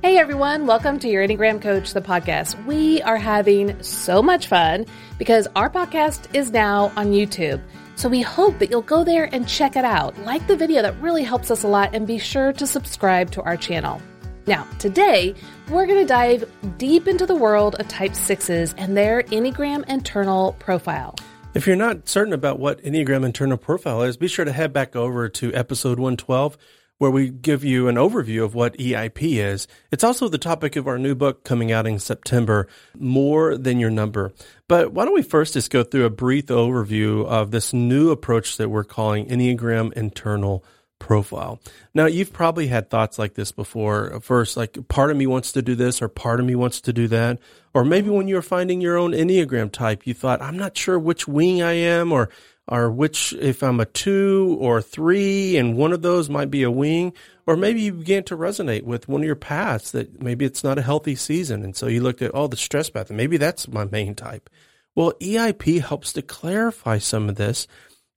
[0.00, 2.64] Hey everyone, welcome to your Enneagram Coach, the podcast.
[2.66, 4.86] We are having so much fun
[5.18, 7.60] because our podcast is now on YouTube.
[7.96, 10.16] So we hope that you'll go there and check it out.
[10.20, 13.42] Like the video, that really helps us a lot, and be sure to subscribe to
[13.42, 14.00] our channel.
[14.46, 15.34] Now, today,
[15.68, 20.52] we're going to dive deep into the world of type sixes and their Enneagram internal
[20.60, 21.16] profile.
[21.54, 24.94] If you're not certain about what Enneagram internal profile is, be sure to head back
[24.94, 26.56] over to episode 112
[26.98, 29.66] where we give you an overview of what EIP is.
[29.90, 32.68] It's also the topic of our new book coming out in September,
[32.98, 34.32] More Than Your Number.
[34.66, 38.56] But why don't we first just go through a brief overview of this new approach
[38.56, 40.64] that we're calling Enneagram Internal
[40.98, 41.60] Profile.
[41.94, 44.18] Now, you've probably had thoughts like this before.
[44.20, 46.92] First, like part of me wants to do this or part of me wants to
[46.92, 47.38] do that.
[47.72, 51.28] Or maybe when you're finding your own Enneagram type, you thought, I'm not sure which
[51.28, 52.30] wing I am or
[52.68, 56.70] or which if I'm a two or three and one of those might be a
[56.70, 57.14] wing,
[57.46, 60.78] or maybe you began to resonate with one of your paths that maybe it's not
[60.78, 61.64] a healthy season.
[61.64, 64.50] And so you looked at, oh, the stress path, and maybe that's my main type.
[64.94, 67.66] Well, EIP helps to clarify some of this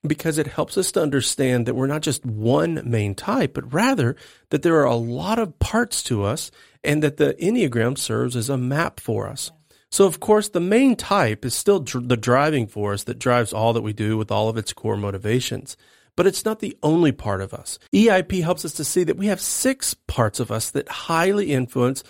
[0.05, 4.15] because it helps us to understand that we're not just one main type, but rather
[4.49, 6.51] that there are a lot of parts to us
[6.83, 9.51] and that the Enneagram serves as a map for us.
[9.91, 13.73] So, of course, the main type is still dr- the driving force that drives all
[13.73, 15.75] that we do with all of its core motivations.
[16.15, 17.77] But it's not the only part of us.
[17.93, 22.03] EIP helps us to see that we have six parts of us that highly influence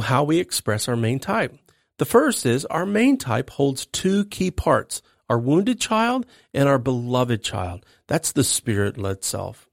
[0.00, 1.56] how we express our main type.
[1.98, 6.78] The first is our main type holds two key parts our wounded child and our
[6.78, 7.86] beloved child.
[8.08, 9.68] That's the spirit led self.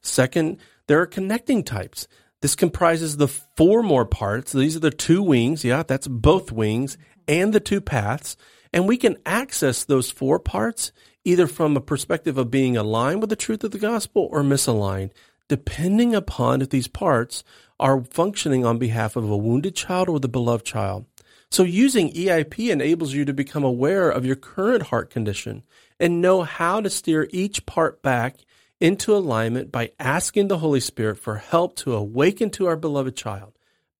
[0.00, 2.06] Second, there are connecting types.
[2.42, 4.50] This comprises the four more parts.
[4.50, 5.64] These are the two wings.
[5.64, 8.36] Yeah, that's both wings and the two paths.
[8.72, 10.90] And we can access those four parts
[11.24, 15.12] either from a perspective of being aligned with the truth of the gospel or misaligned,
[15.46, 17.44] depending upon if these parts
[17.78, 21.04] are functioning on behalf of a wounded child or the beloved child.
[21.48, 25.62] So using EIP enables you to become aware of your current heart condition
[26.00, 28.38] and know how to steer each part back
[28.82, 33.56] into alignment by asking the Holy Spirit for help to awaken to our beloved child,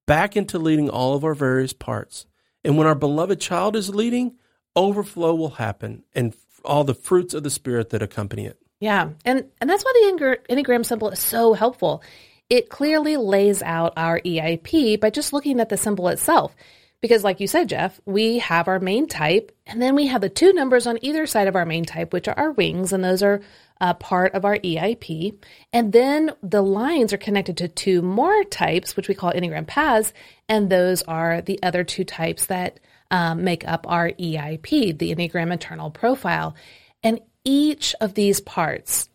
[0.07, 2.27] back into leading all of our various parts.
[2.65, 4.35] And when our beloved child is leading,
[4.75, 6.35] overflow will happen and
[6.65, 8.59] all the fruits of the Spirit that accompany it.
[8.81, 9.11] Yeah.
[9.25, 12.03] And, and that's why the Enneagram symbol is so helpful.
[12.51, 16.57] It clearly lays out our EIP by just looking at the symbol itself.
[17.03, 20.29] Because, like you said, Jeff, we have our main type, and then we have the
[20.29, 23.25] two numbers on either side of our main type, which are our wings, and those
[23.25, 23.41] are
[23.81, 25.37] uh, part of our EIP.
[25.73, 30.13] And then the lines are connected to two more types, which we call Enneagram paths,
[30.49, 32.79] and those are the other two types that
[33.11, 36.55] um, make up our EIP, the Enneagram Internal Profile.
[37.03, 39.09] And each of these parts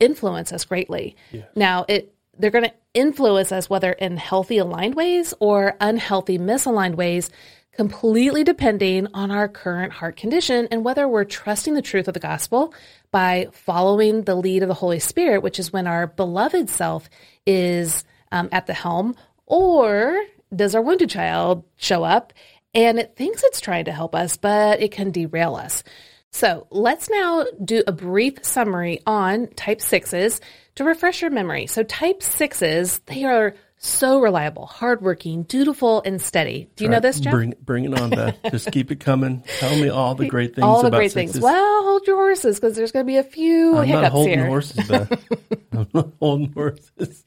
[0.00, 1.16] influence us greatly.
[1.54, 6.94] Now, it they're going to influence us whether in healthy aligned ways or unhealthy misaligned
[6.94, 7.30] ways
[7.72, 12.20] completely depending on our current heart condition and whether we're trusting the truth of the
[12.20, 12.72] gospel
[13.10, 17.10] by following the lead of the Holy Spirit, which is when our beloved self
[17.44, 18.02] is
[18.32, 19.14] um, at the helm,
[19.44, 20.24] or
[20.54, 22.32] does our wounded child show up
[22.74, 25.82] and it thinks it's trying to help us, but it can derail us.
[26.36, 30.38] So let's now do a brief summary on type sixes
[30.74, 31.66] to refresh your memory.
[31.66, 36.68] So type sixes, they are so reliable, hardworking, dutiful, and steady.
[36.76, 36.96] Do you right.
[36.96, 37.32] know this, Jeff?
[37.32, 38.36] Bring, bring it on, Beth.
[38.50, 39.44] Just keep it coming.
[39.60, 40.62] Tell me all the great things.
[40.66, 41.36] All the great sixes.
[41.36, 41.42] things.
[41.42, 44.38] Well, hold your horses because there's going to be a few I'm hiccups not holding
[44.38, 44.46] here.
[44.46, 45.24] horses, Beth.
[45.72, 47.24] I'm not holding horses.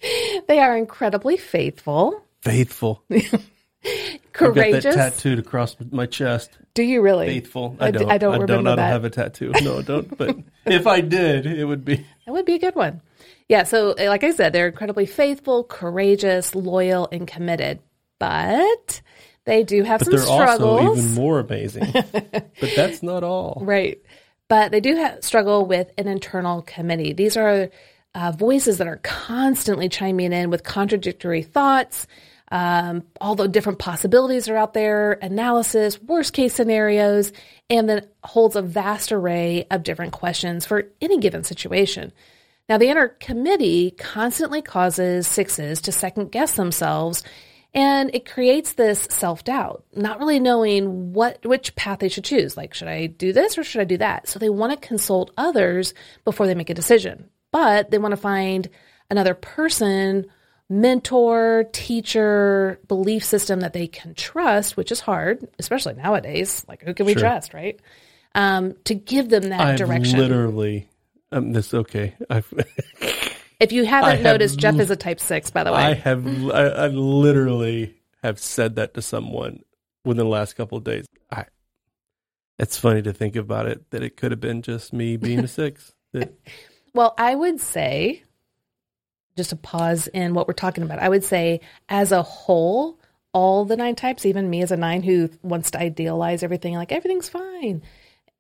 [0.48, 2.22] They are incredibly faithful.
[2.44, 3.04] Faithful.
[4.40, 4.86] Courageous.
[4.86, 6.58] I've got that tattooed across my chest.
[6.74, 7.28] Do you really?
[7.28, 7.76] Faithful.
[7.80, 8.12] I, I don't.
[8.12, 9.52] I don't I remember don't, I don't have a tattoo.
[9.62, 10.18] No, I don't.
[10.18, 12.06] But if I did, it would be.
[12.26, 13.02] That would be a good one.
[13.48, 17.80] Yeah, so uh, like I said, they're incredibly faithful, courageous, loyal, and committed.
[18.20, 19.02] But
[19.46, 20.82] they do have but some they're struggles.
[20.82, 21.92] also even more amazing.
[21.92, 23.62] but that's not all.
[23.66, 24.00] Right.
[24.48, 27.14] But they do have, struggle with an internal committee.
[27.14, 27.70] These are
[28.16, 32.08] uh, voices that are constantly chiming in with contradictory thoughts.
[32.52, 37.32] Um, all the different possibilities are out there, analysis, worst case scenarios,
[37.70, 42.12] and then holds a vast array of different questions for any given situation.
[42.68, 47.24] Now, the inner committee constantly causes sixes to second guess themselves,
[47.74, 52.58] and it creates this self doubt, not really knowing what which path they should choose.
[52.58, 54.28] Like, should I do this or should I do that?
[54.28, 55.94] So they want to consult others
[56.26, 58.70] before they make a decision, but they want to find
[59.10, 60.26] another person,
[60.70, 66.64] mentor, teacher, belief system that they can trust, which is hard, especially nowadays.
[66.68, 67.22] Like, who can we Sure.
[67.22, 67.80] trust, right?
[68.36, 70.20] Um, to give them that I've direction.
[70.20, 70.88] literally.
[71.32, 72.16] Um, this okay.
[72.30, 72.52] I've
[73.60, 75.80] If you haven't have noticed, Jeff is a type six, by the way.
[75.80, 79.64] I have, I, I literally have said that to someone
[80.06, 81.06] within the last couple of days.
[81.30, 81.46] I,
[82.58, 85.48] it's funny to think about it that it could have been just me being a
[85.48, 85.94] six.
[86.14, 86.34] That,
[86.96, 88.24] Well, I would say,
[89.40, 93.00] just a pause in what we're talking about, I would say as a whole,
[93.34, 96.92] all the nine types, even me as a nine who wants to idealize everything, like
[96.92, 97.82] everything's fine.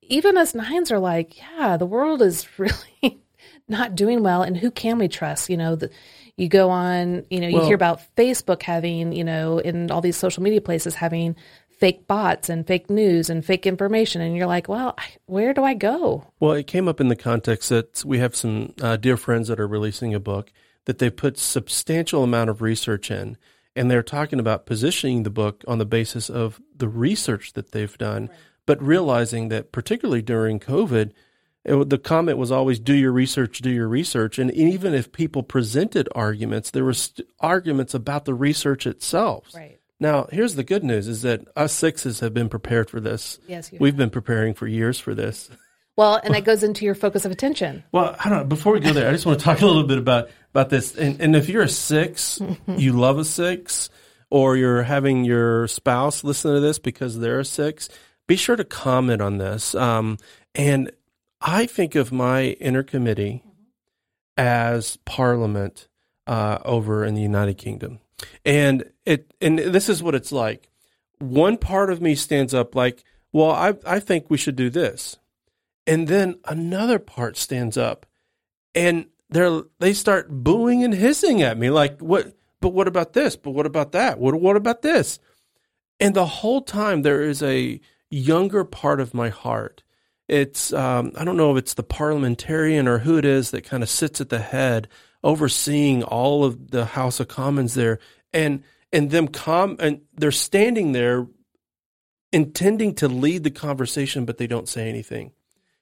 [0.01, 3.21] Even us nines are like, yeah, the world is really
[3.69, 4.43] not doing well.
[4.43, 5.49] And who can we trust?
[5.49, 5.89] You know, the,
[6.35, 10.01] you go on, you know, you Well- hear about Facebook having, you know, in all
[10.01, 11.35] these social media places having
[11.79, 14.21] fake bots and fake news and fake information.
[14.21, 16.25] And you're like, well, I- where do I go?
[16.41, 19.61] Well, it came up in the context that we have some uh, dear friends that
[19.61, 20.51] are releasing a book
[20.89, 23.37] that they put substantial amount of research in,
[23.75, 27.95] and they're talking about positioning the book on the basis of the research that they've
[27.99, 28.27] done,
[28.65, 31.11] but realizing that particularly during COVID,
[31.63, 35.43] it, the comment was always "do your research, do your research," and even if people
[35.43, 39.51] presented arguments, there were st- arguments about the research itself.
[39.53, 39.79] Right.
[39.99, 43.37] Now, here's the good news: is that us sixes have been prepared for this.
[43.47, 45.51] Yes, We've been preparing for years for this.
[45.99, 47.83] Well, and that goes into your focus of attention.
[47.91, 48.45] Well, I don't know.
[48.45, 50.95] Before we go there, I just want to talk a little bit about about this.
[50.95, 53.89] And, and if you're a six, you love a six,
[54.29, 57.89] or you're having your spouse listen to this because they're a six,
[58.27, 59.75] be sure to comment on this.
[59.75, 60.17] Um,
[60.55, 60.89] and
[61.41, 63.43] I think of my inner committee
[64.37, 65.89] as Parliament
[66.27, 67.99] uh, over in the United Kingdom,
[68.45, 70.69] and it and this is what it's like.
[71.17, 73.03] One part of me stands up like,
[73.33, 75.17] "Well, I I think we should do this."
[75.89, 78.05] And then another part stands up
[78.75, 83.35] and they're they start booing and hissing at me like what but what about this?
[83.35, 84.19] But what about that?
[84.19, 85.19] What what about this?
[85.99, 87.81] And the whole time there is a
[88.11, 89.81] younger part of my heart.
[90.27, 93.81] It's um, I don't know if it's the parliamentarian or who it is that kind
[93.81, 94.87] of sits at the head
[95.23, 97.97] overseeing all of the House of Commons there
[98.31, 98.63] and
[98.93, 101.25] and them com and they're standing there
[102.31, 105.31] intending to lead the conversation but they don't say anything.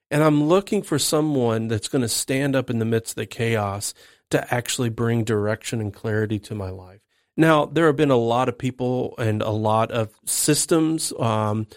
[0.10, 3.26] And I'm looking for someone that's going to stand up in the midst of the
[3.26, 3.94] chaos
[4.30, 7.02] to actually bring direction and clarity to my life.
[7.36, 11.68] Now, there have been a lot of people and a lot of systems, um,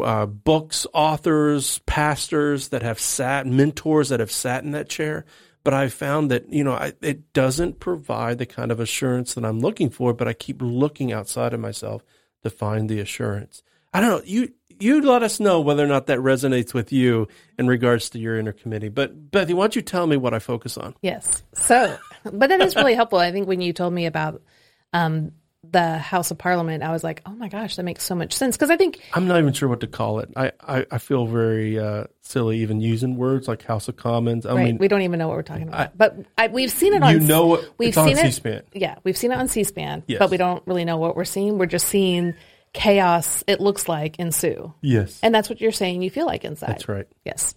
[0.00, 5.24] uh, books, authors, pastors that have sat, mentors that have sat in that chair.
[5.64, 9.44] But I found that, you know, I, it doesn't provide the kind of assurance that
[9.44, 12.04] I'm looking for, but I keep looking outside of myself
[12.42, 13.62] to find the assurance.
[13.92, 14.22] I don't know.
[14.24, 17.28] You, you let us know whether or not that resonates with you
[17.58, 18.88] in regards to your inner committee.
[18.88, 20.94] But Bethy, why don't you tell me what I focus on?
[21.02, 21.42] Yes.
[21.54, 23.18] So, but that is really helpful.
[23.18, 24.42] I think when you told me about
[24.92, 25.32] um,
[25.70, 28.56] the House of Parliament, I was like, oh my gosh, that makes so much sense.
[28.56, 30.30] Because I think, I'm not even sure what to call it.
[30.36, 34.46] I, I, I feel very uh, silly even using words like House of Commons.
[34.46, 35.98] I right, mean, we don't even know what we're talking about.
[35.98, 37.12] but I, we've seen it on.
[37.12, 37.62] you know?
[37.76, 38.32] We've it's on seen it.
[38.32, 38.62] C-SPAN.
[38.72, 40.18] Yeah, we've seen it on C-SPAN, Yes.
[40.20, 41.58] but we don't really know what we're seeing.
[41.58, 42.34] We're just seeing
[42.72, 43.44] chaos.
[43.46, 46.02] It looks like ensue, Yes, and that's what you're saying.
[46.02, 46.70] You feel like inside.
[46.70, 47.06] that's right.
[47.24, 47.54] Yes.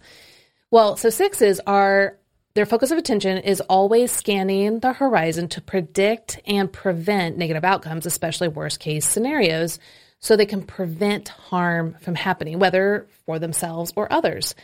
[0.70, 2.18] Well, so sixes are
[2.54, 8.04] their focus of attention is always scanning the horizon to predict and prevent negative outcomes,
[8.04, 9.78] especially worst case scenarios,
[10.18, 14.54] so they can prevent harm from happening, whether for themselves or others.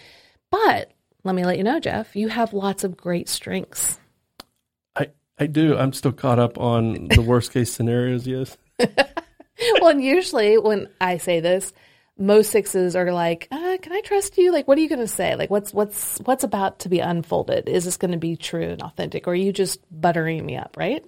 [0.50, 0.92] But
[1.24, 3.98] let me let you know, Jeff, you have lots of great strengths.
[4.94, 5.08] I,
[5.38, 5.76] I do.
[5.76, 8.26] I'm still caught up on the worst case scenarios.
[8.26, 8.56] Yes.
[9.80, 11.72] well, and usually when I say this,
[12.20, 14.52] most sixes are like, uh, "Can I trust you?
[14.52, 15.36] Like, what are you going to say?
[15.36, 17.68] Like, what's what's what's about to be unfolded?
[17.68, 20.76] Is this going to be true and authentic, or are you just buttering me up?
[20.76, 21.04] Right?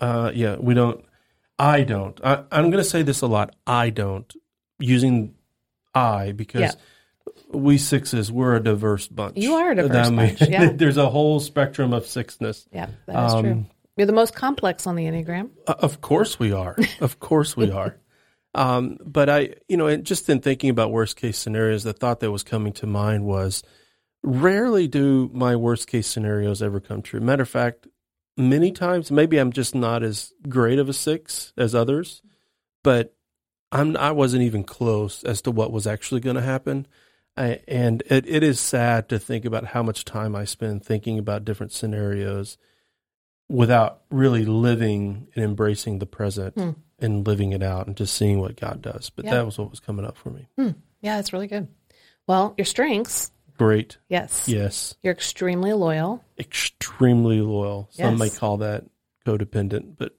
[0.00, 1.04] Uh, yeah, we don't.
[1.58, 2.18] I don't.
[2.24, 3.54] I, I'm going to say this a lot.
[3.66, 4.30] I don't
[4.78, 5.34] using
[5.94, 6.72] I because Yeah.
[7.50, 9.36] we sixes we're a diverse bunch.
[9.36, 10.70] You are a diverse I mean, bunch, yeah.
[10.74, 12.66] there's a whole spectrum of sixness.
[12.72, 13.64] Yeah, that is true.
[13.96, 15.50] You're the most complex on the enneagram.
[15.66, 16.76] Uh, Of course we are.
[17.00, 17.96] Of course we are.
[18.54, 22.20] Um, but I, you know, and just in thinking about worst case scenarios, the thought
[22.20, 23.62] that was coming to mind was
[24.22, 27.20] rarely do my worst case scenarios ever come true.
[27.20, 27.86] Matter of fact,
[28.34, 32.22] many times, maybe I'm just not as great of a six as others,
[32.82, 33.14] but
[33.72, 36.86] I'm, I wasn't even close as to what was actually going to happen.
[37.36, 41.18] I, and it, it is sad to think about how much time I spend thinking
[41.18, 42.56] about different scenarios
[43.48, 46.70] without really living and embracing the present Hmm.
[46.98, 49.10] and living it out and just seeing what God does.
[49.10, 49.34] But Yeah.
[49.34, 50.48] that was what was coming up for me.
[50.56, 51.68] Yeah, that's really good.
[52.26, 53.98] Well, your strengths, Great.
[54.08, 54.48] yes.
[54.48, 54.96] Yes.
[55.02, 56.24] You're extremely loyal.
[56.38, 57.88] Extremely loyal.
[57.92, 58.84] Some may call that
[59.24, 60.16] codependent, but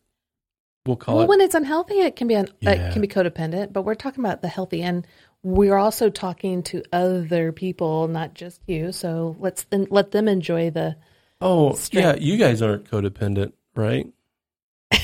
[0.86, 1.30] we'll call well, it.
[1.30, 2.72] when it's unhealthy, it can be un- Yeah.
[2.90, 3.74] it can be codependent.
[3.74, 5.06] But we're talking about the healthy, and
[5.44, 8.94] we're also talking to other people, not just you.
[8.94, 10.96] So let's let them enjoy the
[11.40, 12.16] Oh, yeah.
[12.16, 14.08] You guys aren't codependent, right?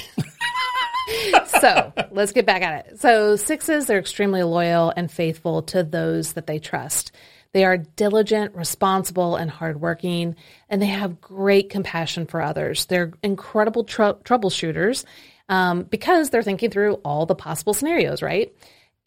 [1.61, 2.99] so let's get back at it.
[2.99, 7.11] So sixes are extremely loyal and faithful to those that they trust.
[7.51, 10.35] They are diligent, responsible, and hardworking,
[10.69, 12.85] and they have great compassion for others.
[12.85, 15.05] They're incredible tr- troubleshooters
[15.49, 18.55] um, because they're thinking through all the possible scenarios, right?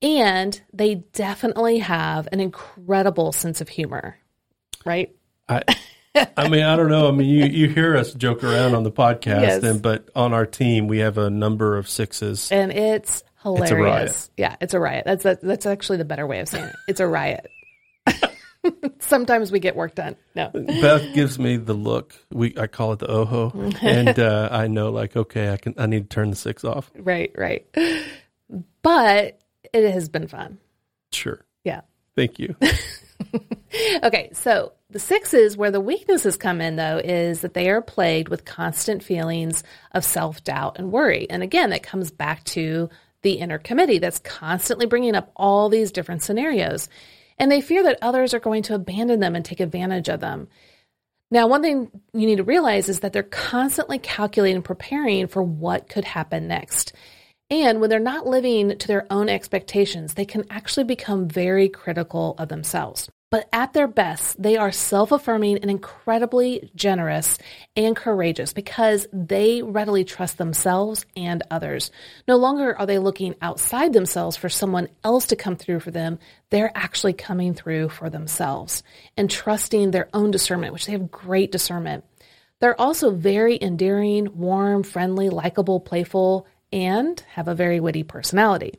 [0.00, 4.16] And they definitely have an incredible sense of humor,
[4.84, 5.14] right?
[5.48, 5.62] I,
[6.36, 7.08] I mean, I don't know.
[7.08, 9.62] I mean, you, you hear us joke around on the podcast, Yes.
[9.64, 12.50] and but on our team we have a number of sixes.
[12.50, 13.70] and it's hilarious.
[13.70, 14.30] a riot.
[14.36, 15.04] Yeah, it's a riot.
[15.06, 16.76] That's that, that's actually the better way of saying it.
[16.88, 17.46] It's a riot.
[18.98, 20.16] Sometimes we get work done.
[20.34, 22.16] No, Beth gives me the look.
[22.32, 25.86] We I call it the oho, and uh, I know like okay, I can I
[25.86, 26.90] need to turn the six off.
[26.96, 27.64] right, right.
[28.82, 29.38] But
[29.72, 30.58] it has been fun.
[31.12, 31.82] Sure, Yeah.
[32.16, 32.56] thank you.
[34.02, 38.30] Okay, so the sixes, where the weaknesses come in, though, is that they are plagued
[38.30, 39.62] with constant feelings
[39.92, 41.26] of self doubt and worry.
[41.28, 42.88] And again, that comes back to
[43.20, 46.88] the inner committee that's constantly bringing up all these different scenarios.
[47.36, 50.48] And they fear that others are going to abandon them and take advantage of them.
[51.30, 55.42] Now, one thing you need to realize is that they're constantly calculating and preparing for
[55.42, 56.94] what could happen next.
[57.50, 62.34] And when they're not living to their own expectations, they can actually become very critical
[62.38, 63.10] of themselves.
[63.28, 67.38] But at their best, they are self affirming and incredibly generous
[67.74, 71.90] and courageous because they readily trust themselves and others.
[72.28, 76.20] No longer are they looking outside themselves for someone else to come through for them.
[76.50, 78.84] They're actually coming through for themselves
[79.16, 82.04] and trusting their own discernment, which they have great discernment.
[82.60, 88.74] They're also very endearing, warm, friendly, likable, playful, and have a very witty personality.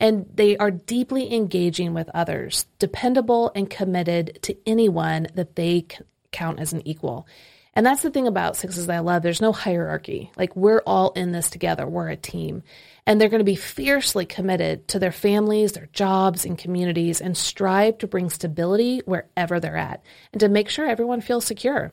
[0.00, 5.98] And they are deeply engaging with others, dependable and committed to anyone that they c-
[6.32, 7.28] count as an equal.
[7.74, 9.22] And that's the thing about sixes that I love.
[9.22, 10.30] There's no hierarchy.
[10.36, 11.86] Like we're all in this together.
[11.86, 12.62] We're a team.
[13.06, 17.36] And they're going to be fiercely committed to their families, their jobs, and communities and
[17.36, 20.02] strive to bring stability wherever they're at
[20.32, 21.92] and to make sure everyone feels secure.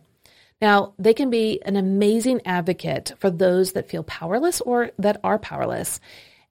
[0.60, 5.38] Now, they can be an amazing advocate for those that feel powerless or that are
[5.38, 6.00] powerless.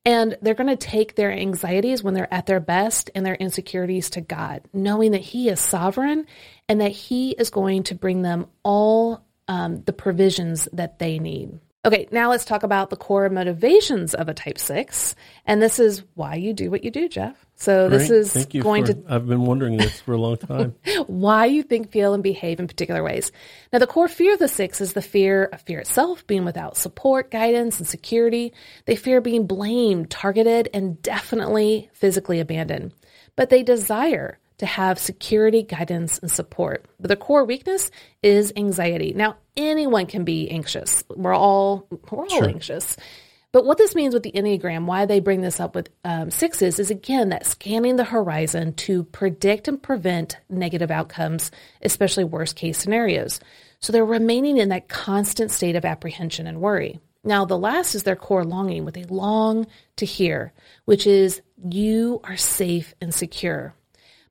[0.07, 4.09] And they're going to take their anxieties when they're at their best and their insecurities
[4.11, 6.27] to God, knowing that He is sovereign
[6.69, 11.59] and that He is going to bring them all um, the provisions that they need.
[11.87, 15.14] Okay, now let's talk about the core motivations of a type six.
[15.47, 17.37] And this is why you do what you do, Jeff.
[17.55, 18.19] So this Great.
[18.19, 20.75] is Thank you going for- to I've been wondering this for a long time.
[21.07, 23.31] why you think, feel, and behave in particular ways.
[23.73, 26.76] Now, the core fear of the six is the fear of fear itself, being without
[26.76, 28.52] support, guidance, and security.
[28.87, 32.95] They fear being blamed, targeted, and definitely physically abandoned.
[33.37, 36.87] But they desire to have security, guidance, and support.
[36.99, 37.90] But the core weakness
[38.23, 39.12] is anxiety.
[39.14, 41.05] Now, anyone can be anxious.
[41.09, 42.97] We're all we're all anxious.
[43.53, 46.79] But what this means with the Enneagram, why they bring this up with um, sixes,
[46.79, 52.77] is again that scanning the horizon to predict and prevent negative outcomes, especially worst case
[52.77, 53.41] scenarios.
[53.81, 57.01] So they're remaining in that constant state of apprehension and worry.
[57.25, 60.53] Now, the last is their core longing, what they long to hear,
[60.85, 63.75] which is, You are safe and secure.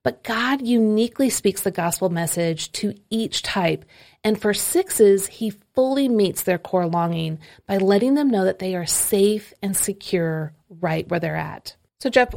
[0.05, 3.85] But God uniquely speaks the gospel message to each type.
[4.24, 8.75] And for sixes, he fully meets their core longing by letting them know that they
[8.75, 11.75] are safe and secure right where they're at.
[12.00, 12.35] So, Jeff,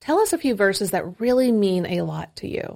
[0.00, 2.74] tell us a few verses that really mean a lot to you.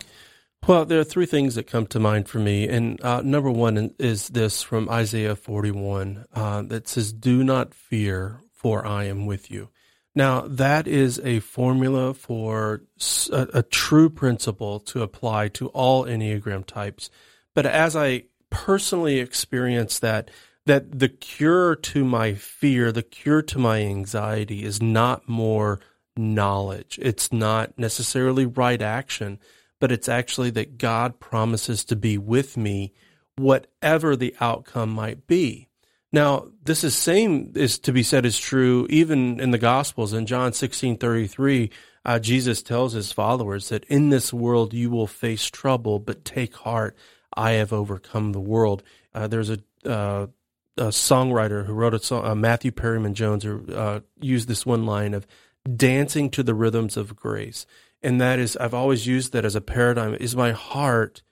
[0.68, 3.92] Well, there are three things that come to mind for me, and uh, number one
[3.98, 9.50] is this from Isaiah 41 uh, that says, "Do not fear, for I am with
[9.50, 9.70] you."
[10.18, 12.82] Now, that is a formula for
[13.30, 17.08] a true principle to apply to all Enneagram types.
[17.54, 20.28] But as I personally experienced that,
[20.66, 25.78] that the cure to my fear, the cure to my anxiety is not more
[26.16, 26.98] knowledge.
[27.00, 29.38] It's not necessarily right action,
[29.78, 32.92] but it's actually that God promises to be with me,
[33.36, 35.67] whatever the outcome might be.
[36.12, 40.12] Now, this is same is to be said is true even in the Gospels.
[40.12, 41.70] In John sixteen thirty three,
[42.04, 46.54] uh, Jesus tells his followers that in this world you will face trouble, but take
[46.54, 46.96] heart,
[47.36, 48.82] I have overcome the world.
[49.14, 50.26] Uh, there's a, uh,
[50.78, 54.86] a songwriter who wrote a song, uh, Matthew Perryman Jones, who uh, used this one
[54.86, 55.26] line of
[55.76, 57.66] dancing to the rhythms of grace.
[58.02, 60.14] And that is, I've always used that as a paradigm.
[60.14, 61.22] Is my heart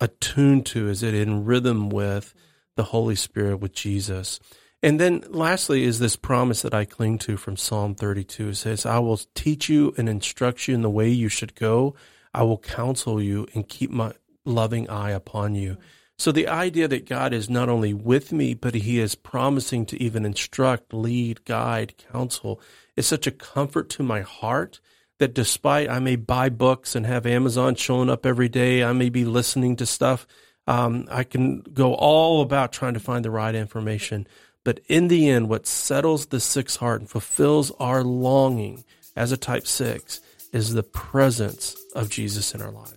[0.00, 0.88] attuned to?
[0.88, 2.34] Is it in rhythm with
[2.76, 4.38] the Holy Spirit, with Jesus?
[4.82, 8.50] And then lastly is this promise that I cling to from Psalm 32.
[8.50, 11.94] It says, I will teach you and instruct you in the way you should go.
[12.32, 14.12] I will counsel you and keep my
[14.44, 15.78] loving eye upon you.
[16.18, 20.02] So the idea that God is not only with me, but he is promising to
[20.02, 22.60] even instruct, lead, guide, counsel
[22.96, 24.80] is such a comfort to my heart
[25.18, 29.08] that despite I may buy books and have Amazon showing up every day, I may
[29.08, 30.26] be listening to stuff.
[30.66, 34.26] Um, I can go all about trying to find the right information.
[34.64, 39.36] But in the end, what settles the six heart and fulfills our longing as a
[39.36, 40.20] type six
[40.52, 42.94] is the presence of Jesus in our lives.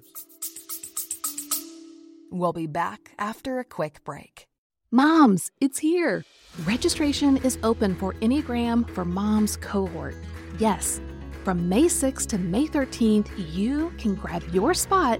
[2.31, 4.47] We'll be back after a quick break.
[4.91, 6.25] Moms, it's here.
[6.65, 10.15] Registration is open for Enneagram for Moms cohort.
[10.57, 10.99] Yes,
[11.43, 15.19] from May 6th to May 13th, you can grab your spot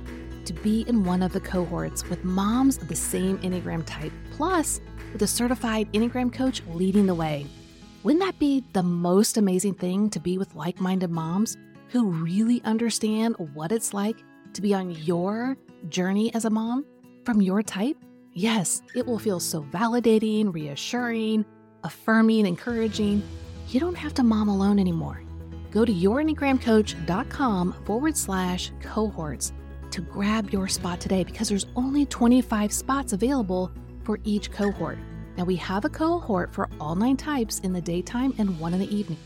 [0.49, 4.81] to be in one of the cohorts with moms of the same Enneagram type, plus
[5.13, 7.45] with a certified Enneagram coach leading the way.
[8.01, 11.55] Wouldn't that be the most amazing thing to be with like minded moms
[11.89, 14.17] who really understand what it's like
[14.53, 15.55] to be on your
[15.87, 16.83] journey as a mom
[17.25, 17.97] from your type?
[18.33, 21.45] Yes, it will feel so validating, reassuring,
[21.83, 23.21] affirming, encouraging.
[23.67, 25.21] You don't have to mom alone anymore.
[25.69, 29.53] Go to yourenneagramcoach.com forward slash cohorts
[29.91, 33.71] to grab your spot today because there's only 25 spots available
[34.03, 34.97] for each cohort.
[35.37, 38.79] Now, we have a cohort for all nine types in the daytime and one in
[38.79, 39.19] the evening.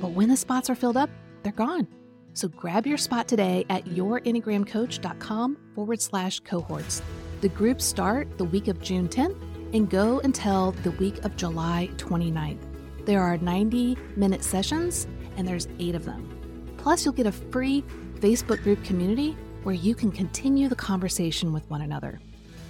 [0.00, 1.10] But when the spots are filled up,
[1.42, 1.86] they're gone.
[2.32, 7.02] So grab your spot today at yourenneagramcoach.com forward slash cohorts.
[7.40, 9.36] The groups start the week of June 10th
[9.74, 12.58] and go until the week of July 29th.
[13.04, 15.06] There are 90 minute sessions
[15.36, 16.74] and there's eight of them.
[16.76, 17.82] Plus, you'll get a free
[18.20, 22.20] Facebook group community where you can continue the conversation with one another.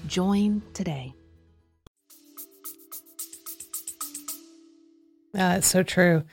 [0.06, 1.14] Join today.
[5.38, 6.24] Uh, it's so true.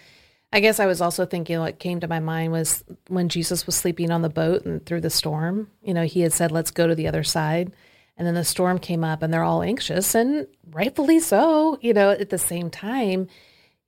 [0.53, 3.75] I guess I was also thinking what came to my mind was when Jesus was
[3.75, 6.87] sleeping on the boat and through the storm, you know, he had said, let's go
[6.87, 7.73] to the other side.
[8.17, 11.77] And then the storm came up and they're all anxious and rightfully so.
[11.81, 13.27] You know, at the same time,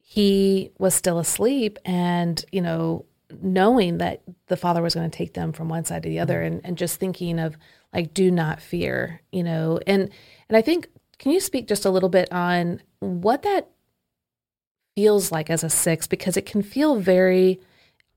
[0.02, 3.06] he was still asleep and, you know,
[3.42, 6.42] knowing that the father was going to take them from one side to the other
[6.42, 7.58] and, and just thinking of
[7.94, 10.10] like, do not fear, you know, and,
[10.50, 10.88] and I think,
[11.20, 13.70] can you speak just a little bit on what that
[14.96, 16.08] feels like as a six?
[16.08, 17.60] Because it can feel very,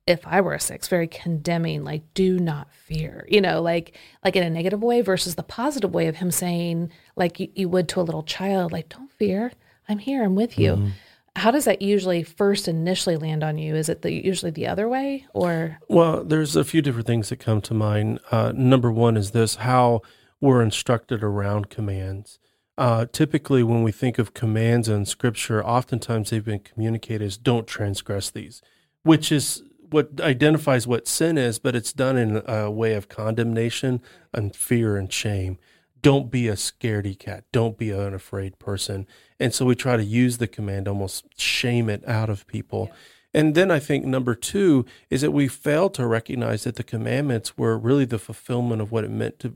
[0.07, 4.37] if I were a six, very condemning, like do not fear, you know, like like
[4.37, 7.89] in a negative way versus the positive way of him saying, like you, you would
[7.91, 9.53] to a little child, like, don't fear,
[9.89, 10.73] I'm here, I'm with you.
[10.73, 10.89] Mm-hmm.
[11.37, 13.75] How does that usually first initially land on you?
[13.77, 15.79] Is it the, usually the other way or?
[15.89, 18.21] Well, there's a few different things that come to mind.
[18.31, 20.03] Uh, number one is this how
[20.41, 22.39] we're instructed around commands.
[22.77, 27.67] Uh, typically, when we think of commands in scripture, oftentimes they've been communicated as don't
[27.67, 28.63] transgress these,
[29.03, 34.01] which is what identifies what sin is, but it's done in a way of condemnation
[34.33, 35.59] and fear and shame.
[36.03, 37.45] Don't be a scaredy cat.
[37.53, 39.07] Don't be an afraid person.
[39.39, 42.87] And so we try to use the command, almost shame it out of people.
[42.89, 42.97] Yeah.
[43.33, 47.57] And then I think number two is that we fail to recognize that the commandments
[47.57, 49.55] were really the fulfillment of what it meant to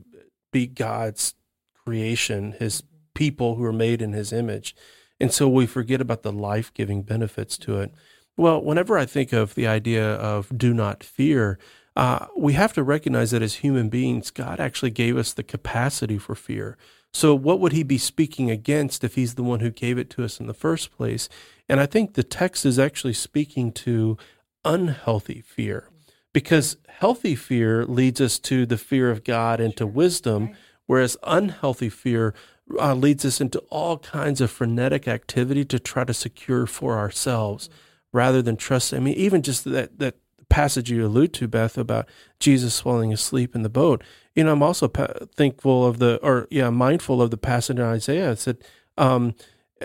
[0.51, 1.35] be God's
[1.83, 4.75] creation, his people who are made in his image.
[5.19, 7.93] And so we forget about the life giving benefits to it.
[8.37, 11.57] Well, whenever I think of the idea of do not fear,
[11.95, 16.17] uh, we have to recognize that as human beings, God actually gave us the capacity
[16.17, 16.77] for fear.
[17.13, 20.23] So, what would he be speaking against if he's the one who gave it to
[20.25, 21.29] us in the first place?
[21.69, 24.17] And I think the text is actually speaking to
[24.65, 25.89] unhealthy fear
[26.33, 30.53] because healthy fear leads us to the fear of God and to wisdom,
[30.85, 32.33] whereas unhealthy fear
[32.77, 37.69] uh, leads us into all kinds of frenetic activity to try to secure for ourselves
[38.11, 38.93] rather than trust.
[38.93, 40.15] I mean, even just that that
[40.55, 42.07] passage you allude to, Beth, about
[42.39, 44.01] Jesus falling asleep in the boat.
[44.35, 47.83] You know, I'm also pa- thankful of the, or yeah, mindful of the passage in
[47.83, 48.31] Isaiah.
[48.31, 48.59] It said,
[48.97, 49.35] um,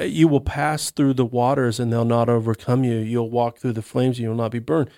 [0.00, 2.98] "You will pass through the waters, and they'll not overcome you.
[2.98, 4.90] You'll walk through the flames, and you'll not be burned."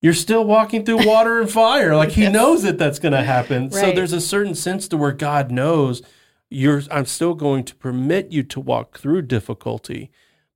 [0.00, 1.94] You're still walking through water and fire.
[1.94, 2.32] Like He yes.
[2.32, 3.68] knows that that's going to happen.
[3.68, 3.74] Right.
[3.74, 6.02] So there's a certain sense to where God knows
[6.50, 6.82] you're.
[6.90, 10.10] I'm still going to permit you to walk through difficulty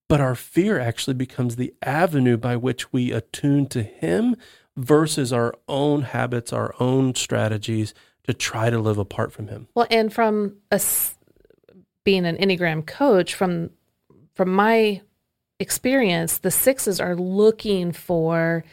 [0.08, 4.36] but our fear actually becomes the avenue by which we attune to Him
[4.76, 9.68] versus our own habits, our own strategies to try to live apart from Him.
[9.74, 11.16] Well, and from us
[12.04, 13.70] being an Enneagram coach, from
[14.34, 15.00] from my
[15.58, 18.64] experience, the sixes are looking for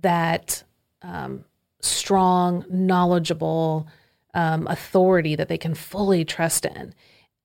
[0.00, 0.64] that
[1.02, 1.44] um,
[1.80, 3.86] strong, knowledgeable
[4.34, 6.92] um, authority that they can fully trust in.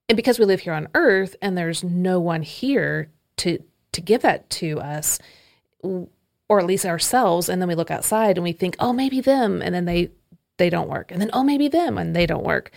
[0.08, 3.60] And because we live here on earth and there's no one here to
[3.92, 5.20] to give that to us
[6.48, 9.62] or at least ourselves and then we look outside and we think oh maybe them
[9.62, 10.10] and then they
[10.58, 12.72] they don't work and then oh maybe them and they don't work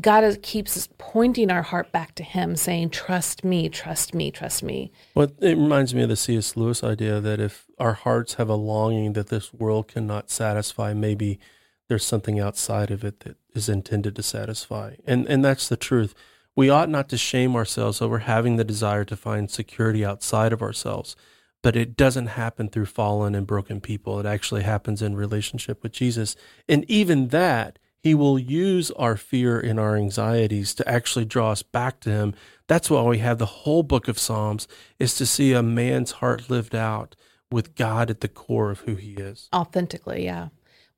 [0.00, 4.62] God is, keeps pointing our heart back to Him, saying, Trust me, trust me, trust
[4.62, 4.92] me.
[5.14, 6.56] Well, it reminds me of the C.S.
[6.56, 11.40] Lewis idea that if our hearts have a longing that this world cannot satisfy, maybe
[11.88, 14.94] there's something outside of it that is intended to satisfy.
[15.06, 16.14] And, and that's the truth.
[16.60, 20.60] We ought not to shame ourselves over having the desire to find security outside of
[20.60, 21.16] ourselves,
[21.62, 24.20] but it doesn't happen through fallen and broken people.
[24.20, 26.36] It actually happens in relationship with Jesus.
[26.68, 31.62] And even that, he will use our fear and our anxieties to actually draw us
[31.62, 32.34] back to Him.
[32.66, 34.68] That's why we have the whole book of Psalms,
[34.98, 37.16] is to see a man's heart lived out
[37.50, 39.48] with God at the core of who he is.
[39.54, 40.48] Authentically, yeah.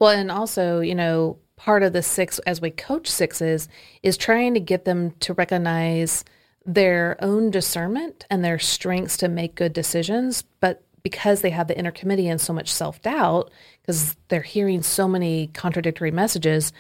[0.01, 3.69] Well, and also, you know, part of the six as we coach sixes
[4.03, 6.25] is trying to get them to recognize
[6.67, 11.79] their own discernment and their strengths to make good decisions, but because they have the
[11.79, 13.49] inner committee and so much self doubt,
[13.81, 16.73] because they're hearing so many contradictory messages,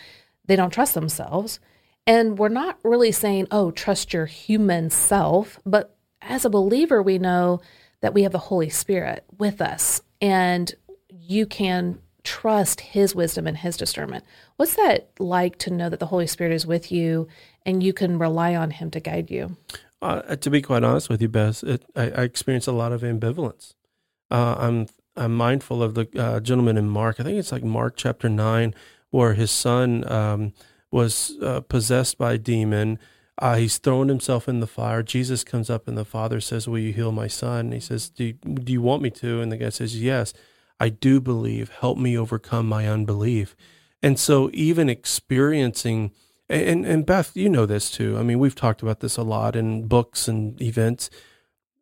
[0.46, 1.60] they don't trust themselves.
[2.04, 7.18] And we're not really saying, oh, trust your human self, but as a believer, we
[7.18, 7.60] know
[8.00, 10.74] that we have the Holy Spirit with us and
[11.08, 14.24] you can trust his wisdom and his discernment.
[14.56, 17.28] What's that like to know that the Holy Spirit is with you
[17.66, 19.56] and you can rely on him to guide you?
[20.00, 23.02] Uh, to be quite honest with you, Beth, it, I, I experience a lot of
[23.02, 23.74] ambivalence.
[24.30, 27.20] Uh, I'm I'm mindful of the uh, gentleman in Mark.
[27.20, 28.74] I think it's like Mark chapter nine,
[29.10, 30.54] where his son um,
[30.90, 32.98] was uh, possessed by a demon.
[33.38, 35.02] Uh, he's thrown himself in the fire.
[35.02, 38.08] Jesus comes up, and the father says, "Will you heal my son?" And he says,
[38.08, 40.32] "Do you, do you want me to?" And the guy says, "Yes,
[40.82, 41.70] I do believe.
[41.80, 43.56] Help me overcome my unbelief."
[44.02, 46.10] And so, even experiencing
[46.48, 48.18] and and Beth, you know this too.
[48.18, 51.08] I mean, we've talked about this a lot in books and events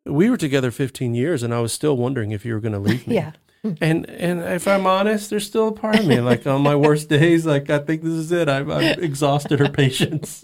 [0.05, 2.79] we were together 15 years and I was still wondering if you were going to
[2.79, 3.15] leave me.
[3.17, 3.33] yeah.
[3.83, 7.09] And and if I'm honest, there's still a part of me like on my worst
[7.11, 8.49] days, like I think this is it.
[8.49, 10.43] I've, I've exhausted her patience.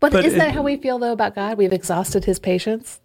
[0.00, 1.56] But, but isn't it, that how we feel though about God?
[1.56, 3.00] We've exhausted His patience.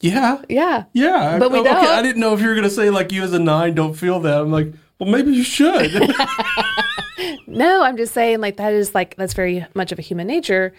[0.00, 0.42] Yeah.
[0.48, 0.84] Yeah.
[0.92, 1.38] Yeah.
[1.38, 1.86] But we okay, don't.
[1.86, 3.94] I didn't know if you were going to say like you as a nine don't
[3.94, 4.40] feel that.
[4.40, 5.92] I'm like, well, maybe you should.
[7.46, 10.74] no, I'm just saying like that is like that's very much of a human nature,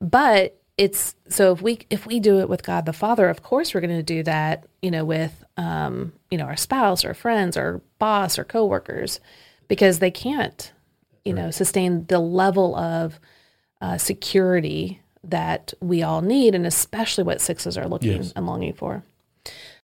[0.00, 3.74] but it's so if we if we do it with God the Father, of course
[3.74, 7.56] we're going to do that, you know, with um, you know, our spouse or friends
[7.56, 9.20] or boss or coworkers
[9.68, 10.72] because they can't,
[11.24, 11.42] you right.
[11.42, 13.20] know, sustain the level of
[13.80, 18.32] uh, security that we all need and especially what sixes are looking yes.
[18.34, 19.02] and longing for.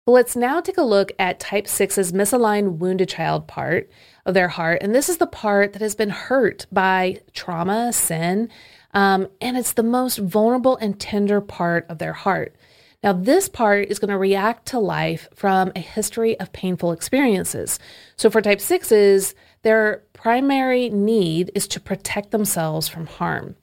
[0.05, 3.89] Let's now take a look at type 6's misaligned wounded child part
[4.25, 4.79] of their heart.
[4.81, 8.49] And this is the part that has been hurt by trauma, sin,
[8.93, 12.53] um, and it's the most vulnerable and tender part of their heart.
[13.01, 17.79] Now, this part is going to react to life from a history of painful experiences.
[18.15, 23.55] So, for type sixes, their primary need is to protect themselves from harm.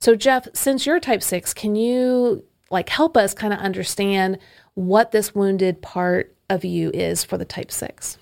[0.00, 4.38] So, Jeff, since you're type six, can you like help us kind of understand
[4.74, 8.18] what this wounded part of you is for the type six?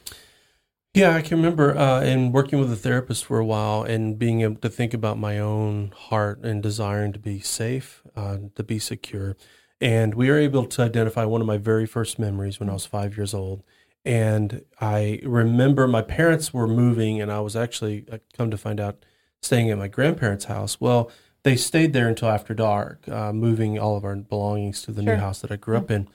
[0.94, 4.42] Yeah, I can remember uh, in working with a therapist for a while and being
[4.42, 8.78] able to think about my own heart and desiring to be safe, uh, to be
[8.78, 9.36] secure.
[9.80, 12.86] And we were able to identify one of my very first memories when I was
[12.86, 13.64] five years old.
[14.04, 18.56] And I remember my parents were moving, and I was actually, I uh, come to
[18.56, 19.04] find out,
[19.42, 20.80] staying at my grandparents' house.
[20.80, 21.10] Well,
[21.44, 25.14] they stayed there until after dark, uh, moving all of our belongings to the sure.
[25.14, 26.08] new house that I grew up in.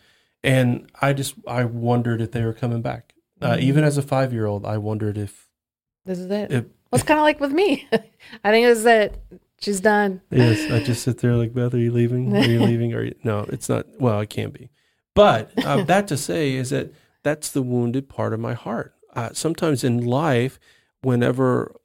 [0.43, 3.13] And I just, I wondered if they were coming back.
[3.41, 3.61] Uh, mm-hmm.
[3.61, 5.47] even as a five year old, I wondered if
[6.05, 6.51] this is it.
[6.51, 7.87] If, well, it's kind of like with me.
[8.43, 9.15] I think it's that
[9.61, 10.21] she's done.
[10.31, 11.73] Yes, I just sit there like Beth.
[11.73, 12.35] Are you leaving?
[12.35, 12.93] Are you leaving?
[12.93, 13.15] Are you?
[13.23, 13.85] No, it's not.
[13.99, 14.69] Well, it can't be.
[15.13, 16.91] But uh, that to say is that
[17.23, 18.95] that's the wounded part of my heart.
[19.13, 20.59] Uh, sometimes in life,
[21.01, 21.75] whenever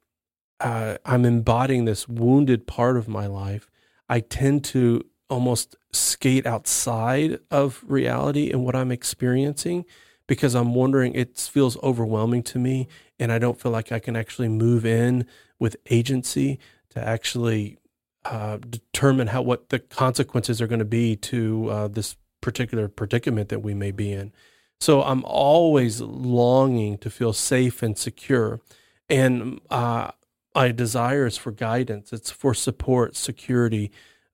[0.59, 3.69] uh, I'm embodying this wounded part of my life,
[4.09, 9.85] I tend to almost skate outside of reality and what I'm experiencing
[10.27, 12.87] because I'm wondering, it feels overwhelming to me,
[13.19, 15.27] and I don't feel like I can actually move in
[15.59, 17.77] with agency to actually
[18.25, 23.49] uh, determine how what the consequences are going to be to uh, this particular predicament
[23.49, 24.31] that we may be in.
[24.79, 28.61] So I'm always longing to feel safe and secure,
[29.09, 30.11] and uh,
[30.55, 32.13] my desire is for guidance.
[32.13, 33.91] It's for support, security,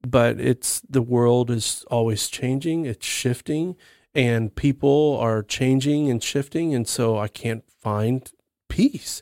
[0.08, 2.86] but it's the world is always changing.
[2.86, 3.76] It's shifting
[4.14, 8.32] and people are changing and shifting and so i can't find
[8.70, 9.22] peace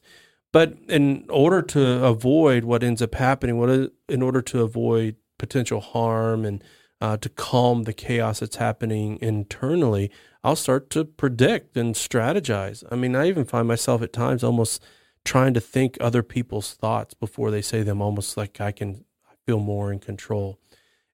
[0.52, 5.80] but in order to avoid what ends up happening what in order to avoid potential
[5.80, 6.64] harm and
[7.02, 10.12] uh, to calm the chaos that's happening internally
[10.44, 14.84] i'll start to predict and strategize i mean i even find myself at times almost
[15.26, 19.04] trying to think other people's thoughts before they say them almost like i can
[19.46, 20.60] feel more in control.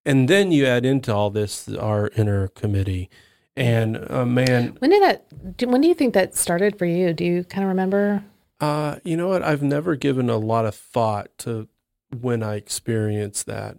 [0.06, 3.10] And then you add into all this our inner committee.
[3.56, 5.58] And uh, man, When did that?
[5.58, 7.14] do- When do you think that started for you?
[7.14, 8.24] Do you kind of remember?
[8.60, 9.42] uh, you know what?
[9.42, 11.70] I've never given a lot of thought to
[12.20, 13.78] when I experienced that.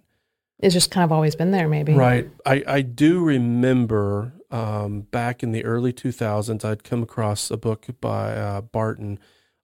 [0.60, 1.92] It's just kind of always been there, maybe.
[1.92, 2.30] Right.
[2.46, 7.86] I, I do remember um, back in the early 2000s, I'd come across a book
[8.00, 9.18] by uh, Barton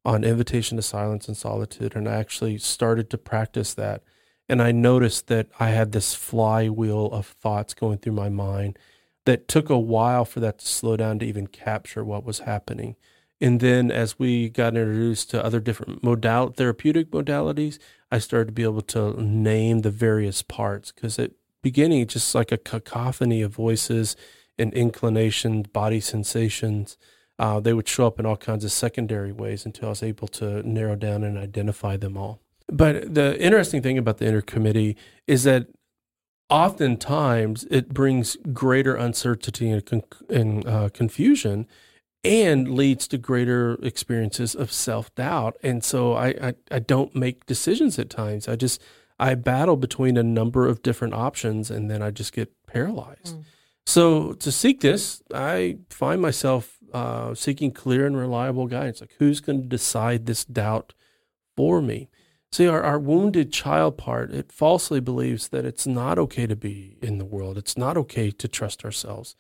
[0.05, 4.03] on invitation to silence and solitude, and I actually started to practice that.
[4.49, 8.79] And I noticed that I had this flywheel of thoughts going through my mind
[9.25, 12.97] that took a while for that to slow down to even capture what was happening.
[13.41, 17.79] And then as we got introduced to other different modal therapeutic modalities,
[18.11, 22.53] I started to be able to name the various parts because at beginning just like
[22.53, 24.17] a cacophony of voices
[24.59, 26.97] and inclinations, body sensations.
[27.38, 30.29] Uh, they would show up in all kinds of secondary ways until I was able
[30.29, 32.40] to narrow down and identify them all.
[32.68, 35.66] But the interesting thing about the inner committee is that
[36.51, 41.66] oftentimes it brings greater uncertainty and, con- and uh, confusion
[42.25, 47.99] and leads to greater experiences of self-doubt and so I, I i don't make decisions
[47.99, 48.81] at times i just
[49.18, 53.45] i battle between a number of different options and then i just get paralyzed Mm.
[53.87, 59.40] so to seek this i find myself uh, seeking clear and reliable guidance like who's
[59.40, 60.94] going to decide this doubt
[61.57, 62.09] for me
[62.52, 66.98] See, our, our wounded child part, it falsely believes that it's not okay to be
[67.00, 67.57] in the world.
[67.57, 69.35] It's not okay to trust ourselves.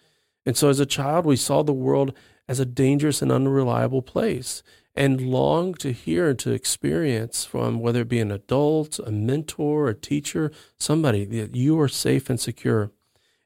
[0.46, 2.14] And so as a child, we saw the world
[2.48, 4.62] as a dangerous and unreliable place
[4.94, 9.88] and longed to hear and to experience from whether it be an adult, a mentor,
[9.88, 12.92] a teacher, somebody that you are safe and secure.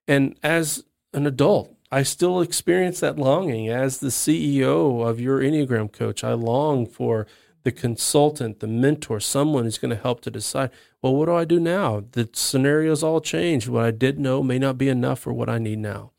[0.06, 3.70] And as an adult, I still experience that longing.
[3.70, 7.26] As the CEO of your Enneagram coach, I long for
[7.64, 10.68] the consultant, the mentor, someone who's going to help to decide,
[11.00, 12.04] well, what do I do now?
[12.12, 13.68] The scenario's all changed.
[13.68, 16.10] What I did know may not be enough for what I need now.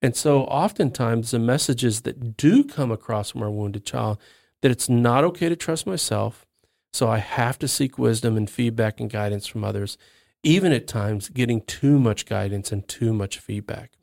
[0.00, 4.18] And so oftentimes the messages that do come across from our wounded child
[4.62, 6.46] that it's not okay to trust myself.
[6.92, 9.98] So I have to seek wisdom and feedback and guidance from others,
[10.44, 13.96] even at times getting too much guidance and too much feedback.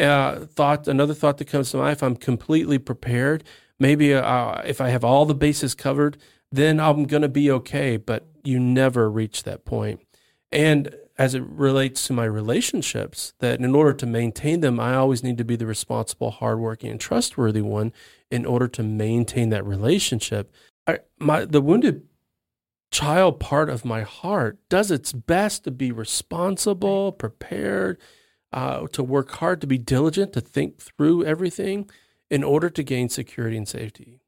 [0.00, 3.44] Uh, thought another thought that comes to mind: if I'm completely prepared,
[3.78, 6.16] maybe uh, if I have all the bases covered,
[6.50, 7.96] then I'm going to be okay.
[7.96, 10.00] But you never reach that point.
[10.50, 15.22] And as it relates to my relationships, that in order to maintain them, I always
[15.22, 17.92] need to be the responsible, hardworking, and trustworthy one
[18.30, 20.50] in order to maintain that relationship.
[20.86, 22.06] I, my the wounded
[22.90, 27.98] child part of my heart does its best to be responsible, prepared,
[28.52, 31.88] uh, to work hard, to be diligent, to think through everything
[32.30, 34.20] in order to gain security and safety,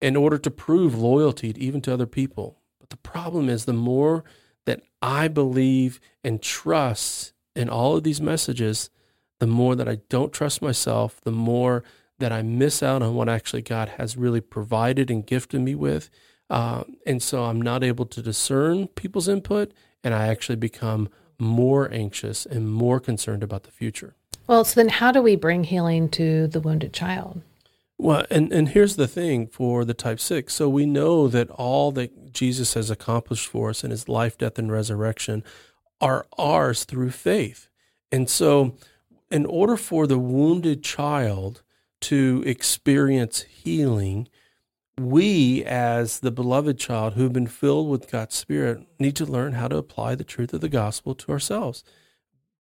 [0.00, 2.60] in order to prove loyalty even to other people.
[2.80, 4.24] But the problem is the more
[4.66, 8.90] that I believe and trust in all of these messages,
[9.40, 11.82] the more that I don't trust myself, the more
[12.18, 16.10] that I miss out on what actually God has really provided and gifted me with.
[16.50, 21.92] Uh, and so I'm not able to discern people's input, and I actually become more
[21.92, 24.14] anxious and more concerned about the future.
[24.46, 27.42] Well, so then how do we bring healing to the wounded child?
[27.98, 30.54] Well, and, and here's the thing for the type six.
[30.54, 34.58] So we know that all that Jesus has accomplished for us in his life, death,
[34.58, 35.42] and resurrection
[36.00, 37.68] are ours through faith.
[38.12, 38.76] And so,
[39.30, 41.62] in order for the wounded child
[42.02, 44.28] to experience healing,
[44.98, 49.68] we, as the beloved child who've been filled with God's Spirit, need to learn how
[49.68, 51.84] to apply the truth of the gospel to ourselves.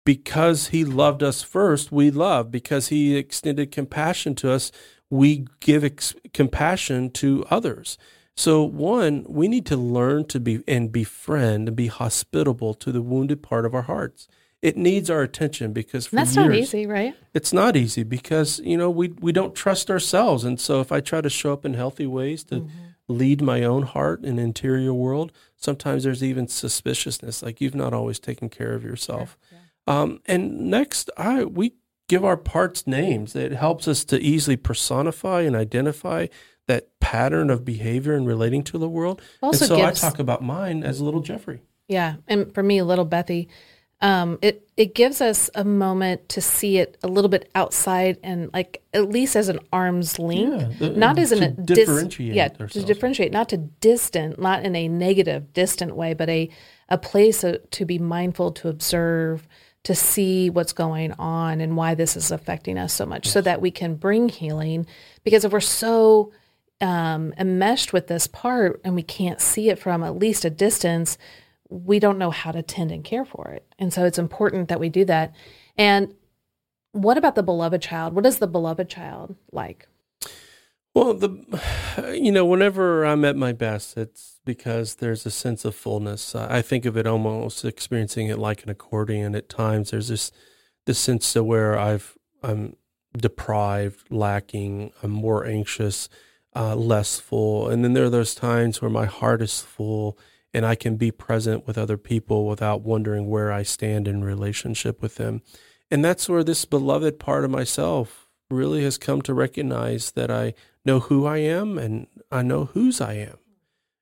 [0.05, 2.51] Because he loved us first, we love.
[2.51, 4.71] Because he extended compassion to us,
[5.11, 7.99] we give ex- compassion to others.
[8.37, 13.03] So, one, we need to learn to be and befriend and be hospitable to the
[13.03, 14.29] wounded part of our hearts.
[14.63, 17.15] It needs our attention because for that's years, not easy, right?
[17.35, 21.01] it's not easy because you know we we don't trust ourselves, and so if I
[21.01, 22.71] try to show up in healthy ways to Mm-hmm.
[23.09, 28.19] lead my own heart and interior world, sometimes there's even suspiciousness, like you've not always
[28.19, 29.37] taken care of yourself.
[29.87, 31.75] Um, and next, I we
[32.09, 33.37] give our parts names.
[33.37, 36.27] It helps us to easily personify and identify
[36.67, 39.21] that pattern of behavior and relating to the world.
[39.43, 41.61] Also and so gives- I talk about mine as little Jeffrey.
[41.89, 43.47] Yeah, and for me, little Bethy,
[44.03, 48.53] um, it it gives us a moment to see it a little bit outside and
[48.53, 52.49] like at least as an arm's length, Yeah, the- not as a dis- differentiate yeah,
[52.49, 56.51] to differentiate, not to distant, not in a negative, distant way, but a
[56.89, 59.49] a place uh, to be mindful, to observe,
[59.83, 63.61] to see what's going on and why this is affecting us so much, so that
[63.63, 64.87] we can bring healing.
[65.25, 66.33] Because if we're so
[66.83, 71.17] um, enmeshed with this part and we can't see it from at least a distance,
[71.69, 73.67] we don't know how to tend and care for it.
[73.79, 75.35] And so it's important that we do that.
[75.77, 76.15] And
[76.93, 78.15] what about the beloved child?
[78.15, 79.89] What is the beloved child like?
[80.95, 85.75] Well, the you know, whenever I'm at my best, it's because there's a sense of
[85.75, 86.35] fullness.
[86.35, 89.35] I think of it almost experiencing it like an accordion.
[89.35, 90.33] At times, there's this
[90.87, 92.77] this sense of where I've I'm
[93.15, 96.09] deprived, lacking, I'm more anxious,
[96.55, 100.19] uh, less full, and then there are those times where my heart is full
[100.57, 105.03] and I can be present with other people without wondering where I stand in relationship
[105.03, 105.43] with them.
[105.91, 110.55] And that's where this beloved part of myself really has come to recognize that I
[110.83, 113.37] know who I am and I know whose I am.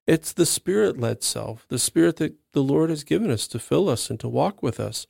[0.07, 3.88] It's the spirit led self, the spirit that the Lord has given us to fill
[3.88, 5.09] us and to walk with us.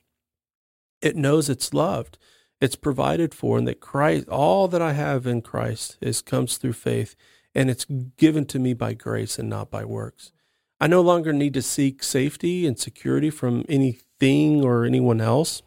[0.99, 2.17] It knows it's loved,
[2.59, 6.73] it's provided for, and that Christ, all that I have in Christ is comes through
[6.73, 7.15] faith,
[7.53, 7.85] and it's
[8.17, 10.31] given to me by grace and not by works.
[10.79, 15.61] I no longer need to seek safety and security from anything or anyone else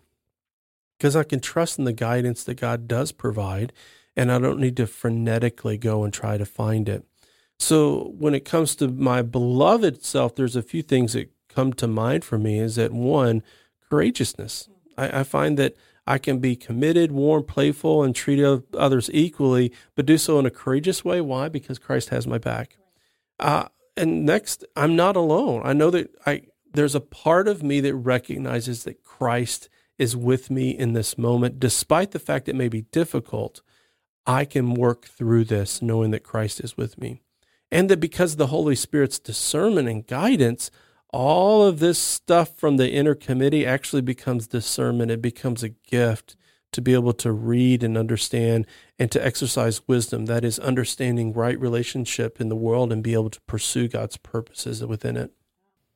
[0.98, 3.72] because I can trust in the guidance that God does provide
[4.16, 7.04] and I don't need to frenetically go and try to find it.
[7.58, 11.86] So when it comes to my beloved self, there's a few things that come to
[11.86, 13.42] mind for me is that one,
[13.88, 14.68] courageousness.
[14.96, 18.42] I, I find that I can be committed, warm, playful, and treat
[18.74, 21.20] others equally, but do so in a courageous way.
[21.20, 21.48] Why?
[21.48, 22.76] Because Christ has my back.
[23.38, 23.68] Uh,
[23.98, 25.62] and next, I'm not alone.
[25.64, 30.50] I know that I there's a part of me that recognizes that Christ is with
[30.50, 33.62] me in this moment, despite the fact it may be difficult.
[34.26, 37.22] I can work through this knowing that Christ is with me.
[37.70, 40.70] And that because the Holy Spirit's discernment and guidance,
[41.10, 45.10] all of this stuff from the inner committee actually becomes discernment.
[45.10, 46.36] It becomes a gift
[46.72, 48.66] to be able to read and understand
[48.98, 50.26] and to exercise wisdom.
[50.26, 54.84] That is understanding right relationship in the world and be able to pursue God's purposes
[54.84, 55.32] within it.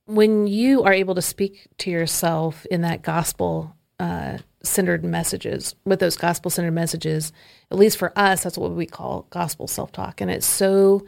[0.07, 6.01] When you are able to speak to yourself in that gospel uh, centered messages, with
[6.01, 7.33] those gospel centered messages,
[7.71, 10.21] at least for us, that's what we call gospel self talk.
[10.21, 11.07] And it's so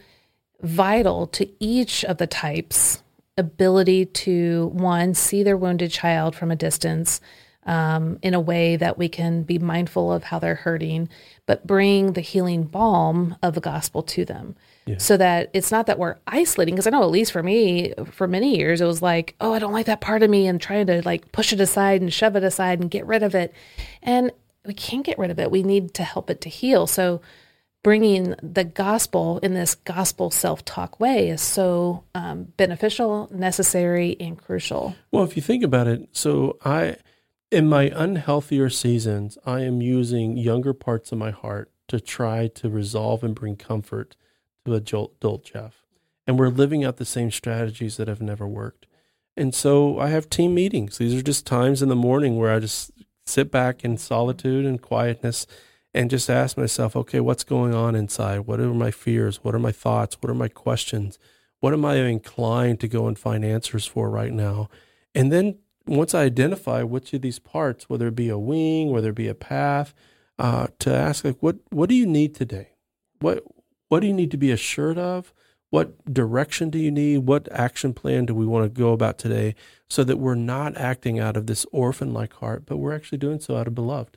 [0.63, 3.03] vital to each of the types
[3.37, 7.21] ability to one see their wounded child from a distance
[7.67, 11.09] um, in a way that we can be mindful of how they're hurting
[11.47, 14.57] but bring the healing balm of the gospel to them.
[14.87, 14.99] Yeah.
[14.99, 18.29] so that it's not that we're isolating because i know at least for me for
[18.29, 20.87] many years it was like oh i don't like that part of me and trying
[20.89, 23.55] to like push it aside and shove it aside and get rid of it.
[24.03, 24.31] And
[24.67, 25.51] we can't get rid of it.
[25.51, 26.87] We need to help it to heal.
[26.87, 27.21] So
[27.83, 34.97] bringing the gospel in this gospel self-talk way is so um, beneficial necessary and crucial.
[35.11, 36.97] Well if you think about it so i
[37.51, 42.69] in my unhealthier seasons i am using younger parts of my heart to try to
[42.69, 44.17] resolve and bring comfort
[44.65, 45.83] to adult Jeff.
[46.27, 48.87] And we're living out the same strategies that have never worked.
[49.37, 50.99] And so I have team meetings.
[50.99, 52.93] These are just times in the morning where I just
[53.27, 55.47] sit back in solitude and quietness
[55.93, 58.41] and just ask myself, okay, what's going on inside?
[58.41, 59.43] What are my fears?
[59.43, 60.17] What are my thoughts?
[60.21, 61.19] What are my questions?
[61.61, 64.69] What am I inclined to go and find answers for right now?
[65.15, 69.11] And then once I identify which of these parts, whether it be a wing, whether
[69.11, 69.95] it be a path,
[70.39, 72.71] uh, to ask like, what what do you need today?
[73.21, 73.45] What
[73.89, 75.33] what do you need to be assured of?
[75.71, 77.19] What direction do you need?
[77.19, 79.55] What action plan do we want to go about today
[79.89, 83.41] so that we're not acting out of this orphan like heart, but we're actually doing
[83.41, 84.17] so out of beloved?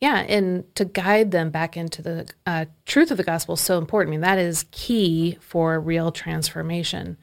[0.00, 3.78] Yeah, and to guide them back into the uh, truth of the gospel is so
[3.78, 4.10] important.
[4.10, 7.16] I mean, that is key for real transformation.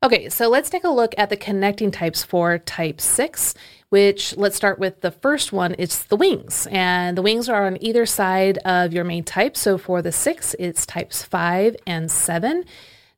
[0.00, 3.54] Okay, so let's take a look at the connecting types for type 6,
[3.88, 5.74] which let's start with the first one.
[5.76, 9.56] It's the wings, and the wings are on either side of your main type.
[9.56, 12.64] So for the 6, it's types 5 and 7.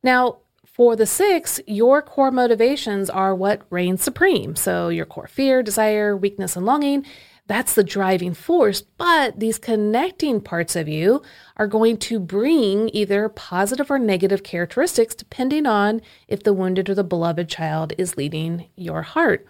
[0.01, 4.55] Now, for the 6, your core motivations are what reigns supreme.
[4.55, 7.05] So your core fear, desire, weakness, and longing.
[7.51, 8.79] That's the driving force.
[8.79, 11.21] But these connecting parts of you
[11.57, 16.95] are going to bring either positive or negative characteristics depending on if the wounded or
[16.95, 19.45] the beloved child is leading your heart.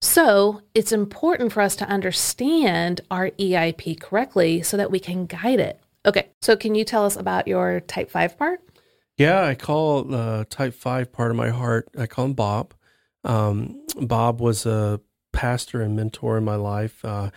[0.00, 5.60] So it's important for us to understand our EIP correctly so that we can guide
[5.60, 5.80] it.
[6.06, 8.62] Okay, so can you tell us about your type 5 part?
[9.18, 12.72] Yeah, I call the uh, type 5 part of my heart, I call him Bob.
[13.22, 14.98] Um, Bob was a
[15.32, 17.30] pastor and mentor in my life, uh,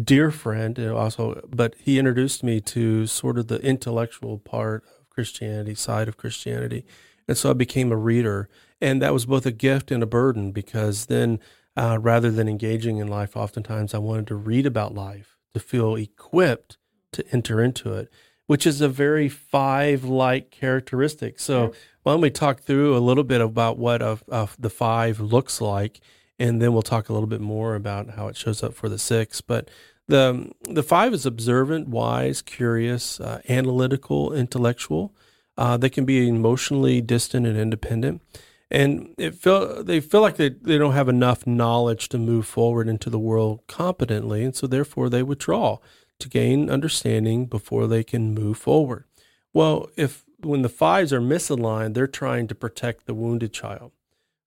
[0.00, 5.74] dear friend, also, but he introduced me to sort of the intellectual part of Christianity,
[5.74, 6.84] side of Christianity.
[7.26, 8.48] And so I became a reader.
[8.80, 11.38] And that was both a gift and a burden because then,
[11.76, 15.96] uh, rather than engaging in life, oftentimes I wanted to read about life to feel
[15.96, 16.78] equipped
[17.12, 18.10] to enter into it.
[18.46, 21.38] which is a very five like characteristic.
[21.38, 21.72] So,
[22.02, 25.60] why don't we talk through a little bit about what a, a, the five looks
[25.60, 26.00] like,
[26.40, 28.98] and then we'll talk a little bit more about how it shows up for the
[28.98, 29.40] six.
[29.42, 29.68] But
[30.08, 35.14] the the five is observant, wise, curious, uh, analytical, intellectual.
[35.56, 38.22] Uh, they can be emotionally distant and independent,
[38.70, 42.88] and it feel they feel like they, they don't have enough knowledge to move forward
[42.88, 45.76] into the world competently, and so therefore they withdraw
[46.18, 49.04] to gain understanding before they can move forward.
[49.52, 53.92] Well, if when the fives are misaligned, they're trying to protect the wounded child.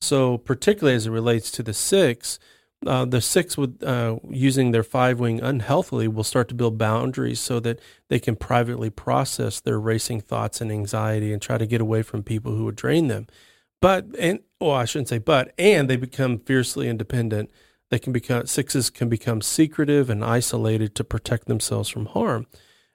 [0.03, 2.39] So, particularly as it relates to the six,
[2.85, 7.39] uh, the six with uh, using their five wing unhealthily will start to build boundaries
[7.39, 7.79] so that
[8.09, 12.23] they can privately process their racing thoughts and anxiety and try to get away from
[12.23, 13.27] people who would drain them.
[13.81, 17.49] But and oh, I shouldn't say but, and they become fiercely independent
[17.93, 22.47] they can become sixes can become secretive and isolated to protect themselves from harm.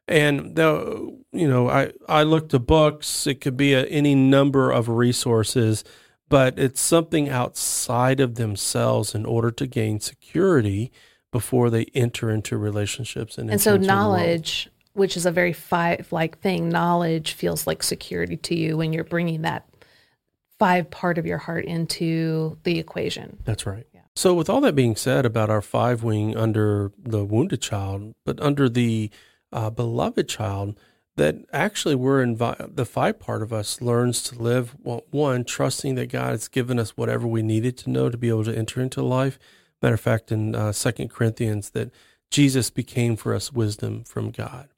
[0.08, 3.24] And the, you know, I I look to books.
[3.24, 5.84] It could be a, any number of resources,
[6.28, 10.92] but it's something outside of themselves in order to gain security
[11.30, 16.38] before they enter into relationships and, and so knowledge which is a very five like
[16.40, 19.68] thing knowledge feels like security to you when you're bringing that
[20.58, 23.38] five part of your heart into the equation.
[23.44, 23.86] That's right.
[23.94, 24.00] Yeah.
[24.14, 28.40] so, with all that being said about our five wing under the wounded child, but
[28.40, 29.10] under the
[29.52, 30.78] uh, beloved child,
[31.18, 35.94] that actually we're invi- the five part of us learns to live well, one trusting
[35.96, 38.80] that God has given us whatever we needed to know to be able to enter
[38.80, 39.38] into life.
[39.82, 41.90] Matter of fact, in uh, Second Corinthians, that
[42.30, 44.68] Jesus became for us wisdom from God.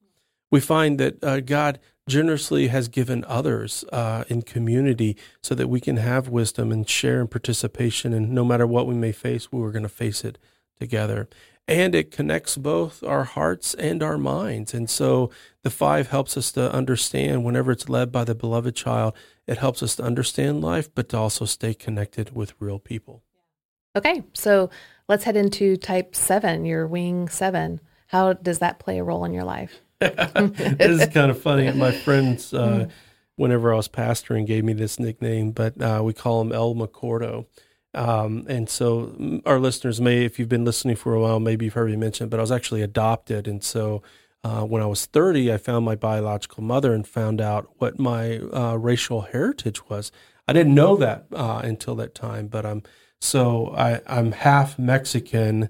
[0.50, 1.78] We find that uh, God
[2.08, 7.20] generously has given others uh, in community so that we can have wisdom and share
[7.20, 8.12] and participation.
[8.12, 10.38] And no matter what we may face, we're going to face it
[10.78, 11.28] together.
[11.68, 14.74] And it connects both our hearts and our minds.
[14.74, 15.30] And so
[15.62, 19.14] the five helps us to understand whenever it's led by the beloved child,
[19.46, 23.22] it helps us to understand life, but to also stay connected with real people.
[23.96, 24.70] Okay, so
[25.08, 27.80] let's head into type seven, your wing seven.
[28.06, 29.80] How does that play a role in your life?
[30.00, 31.70] this is kind of funny.
[31.72, 32.88] My friends, uh,
[33.36, 37.46] whenever I was pastoring, gave me this nickname, but uh, we call him El McCordo.
[37.94, 41.64] Um, and so mm, our listeners may, if you've been listening for a while, maybe
[41.64, 43.48] you've heard me mention, but I was actually adopted.
[43.48, 44.02] And so
[44.44, 48.38] uh, when I was 30, I found my biological mother and found out what my
[48.38, 50.12] uh, racial heritage was.
[50.48, 52.82] I didn't know that uh, until that time, but I'm
[53.20, 55.68] so I, I'm half Mexican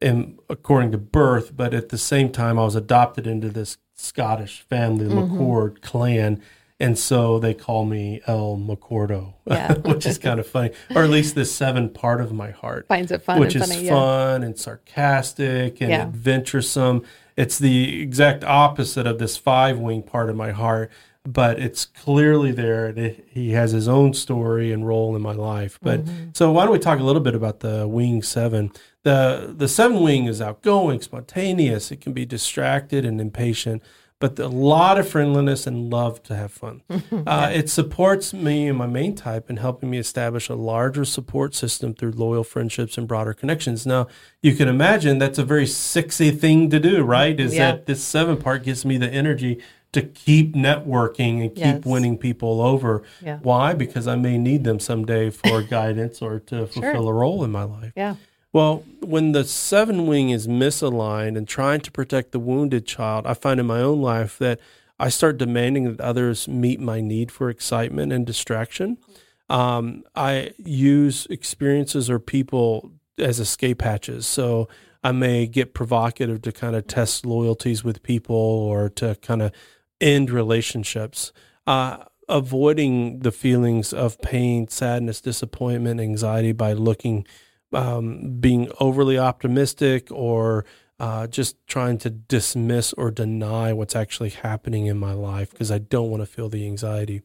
[0.00, 4.60] in, according to birth, but at the same time, I was adopted into this Scottish
[4.62, 5.38] family, the mm-hmm.
[5.38, 6.42] McCord clan.
[6.80, 9.74] And so they call me El McCordo, yeah.
[9.84, 13.10] which is kind of funny, or at least the seven part of my heart finds
[13.10, 14.46] it fun, which is funny, fun yeah.
[14.46, 16.02] and sarcastic and yeah.
[16.02, 17.02] adventuresome.
[17.36, 20.92] It's the exact opposite of this five wing part of my heart,
[21.24, 22.92] but it's clearly there.
[22.92, 25.78] he has his own story and role in my life.
[25.82, 26.30] But mm-hmm.
[26.34, 28.70] so why don't we talk a little bit about the wing seven?
[29.02, 31.90] The the seven wing is outgoing, spontaneous.
[31.90, 33.82] It can be distracted and impatient,
[34.20, 36.82] but a lot of friendliness and love to have fun.
[37.26, 41.54] uh, it supports me and my main type in helping me establish a larger support
[41.54, 43.86] system through loyal friendships and broader connections.
[43.86, 44.08] Now,
[44.42, 47.38] you can imagine that's a very sexy thing to do, right?
[47.38, 47.72] Is yeah.
[47.72, 49.60] that this seven part gives me the energy
[49.92, 51.84] to keep networking and keep yes.
[51.84, 53.02] winning people over.
[53.22, 53.38] Yeah.
[53.42, 53.72] Why?
[53.72, 57.10] Because I may need them someday for guidance or to fulfill sure.
[57.10, 57.92] a role in my life.
[57.96, 58.16] Yeah.
[58.52, 63.34] Well, when the seven wing is misaligned and trying to protect the wounded child, I
[63.34, 64.58] find in my own life that
[64.98, 68.98] I start demanding that others meet my need for excitement and distraction.
[69.48, 74.26] Um, I use experiences or people as escape hatches.
[74.26, 74.68] So
[75.02, 79.52] I may get provocative to kind of test loyalties with people or to kind of
[80.00, 81.32] end relationships,
[81.66, 87.26] uh, avoiding the feelings of pain, sadness, disappointment, anxiety by looking,
[87.72, 90.64] um, being overly optimistic or
[90.98, 95.78] uh, just trying to dismiss or deny what's actually happening in my life because I
[95.78, 97.22] don't want to feel the anxiety.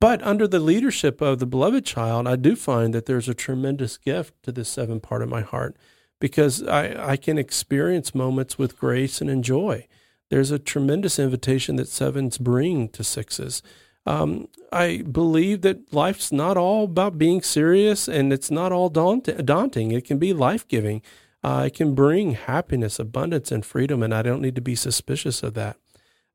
[0.00, 3.98] But under the leadership of the beloved child, I do find that there's a tremendous
[3.98, 5.76] gift to this seven part of my heart
[6.20, 9.88] because I, I can experience moments with grace and enjoy
[10.30, 13.62] there's a tremendous invitation that sevens bring to sixes.
[14.08, 19.44] Um, I believe that life's not all about being serious and it's not all daunt-
[19.44, 19.92] daunting.
[19.92, 21.02] It can be life giving.
[21.44, 25.42] Uh, it can bring happiness, abundance, and freedom, and I don't need to be suspicious
[25.42, 25.76] of that.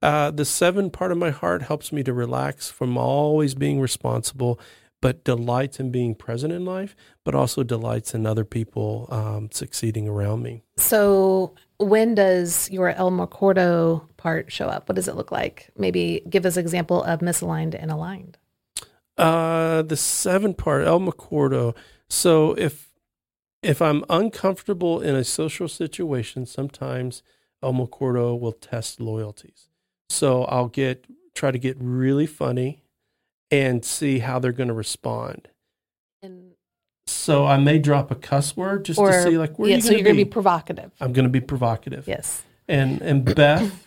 [0.04, 4.60] Uh, the seven part of my heart helps me to relax from always being responsible,
[5.02, 10.08] but delights in being present in life, but also delights in other people um, succeeding
[10.08, 10.64] around me.
[10.78, 14.88] So, when does your El McCordo part show up?
[14.88, 15.70] What does it look like?
[15.78, 18.38] Maybe give us an example of misaligned and aligned.
[19.18, 21.76] Uh, the seven part El McCordo.
[22.10, 22.94] So if
[23.62, 27.22] if I'm uncomfortable in a social situation, sometimes
[27.62, 29.68] El McCordo will test loyalties.
[30.10, 31.06] So I'll get
[31.36, 32.84] try to get really funny
[33.52, 35.50] and see how they're going to respond.
[36.22, 36.54] And
[37.06, 39.82] So I may drop a cuss word just or to see like where yeah, you
[39.82, 40.92] so you're going to be provocative.
[41.02, 42.08] I'm going to be provocative.
[42.08, 43.83] Yes, And and Beth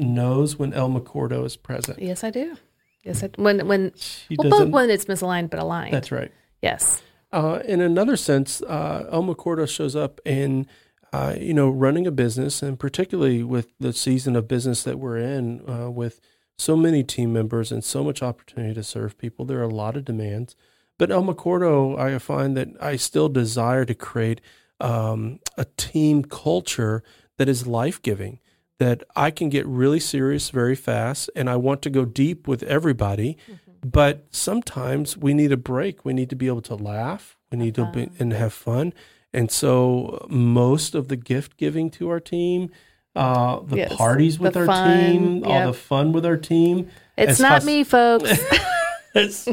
[0.00, 1.98] knows when El McCordo is present.
[2.00, 2.56] yes, I do.
[3.04, 5.94] Yes, I, when when She well, both when it's misaligned but aligned.
[5.94, 6.30] That's right.
[6.62, 10.66] yes, Uh, in another sense, uh, El McCordo shows up in,
[11.12, 15.16] uh, you know, running a business, and particularly with the season of business that we're
[15.18, 16.20] in, uh, with
[16.58, 19.96] so many team members and so much opportunity to serve people, there are a lot
[19.96, 20.56] of demands.
[20.98, 24.40] But El McCordo, I find that I still desire to create
[24.80, 27.02] um, a team culture
[27.38, 28.40] that is life giving.
[28.80, 32.62] That I can get really serious very fast, and I want to go deep with
[32.62, 33.36] everybody.
[33.84, 36.04] But sometimes we need a break.
[36.04, 37.36] We need to be able to laugh.
[37.52, 38.94] We need to be and have fun.
[39.32, 42.70] And so most of the gift giving to our team,
[43.14, 46.90] uh, the Yes, parties with the our fun, team, all the fun with our team.
[47.18, 48.30] it's not hus- me, folks.
[49.14, 49.46] it's,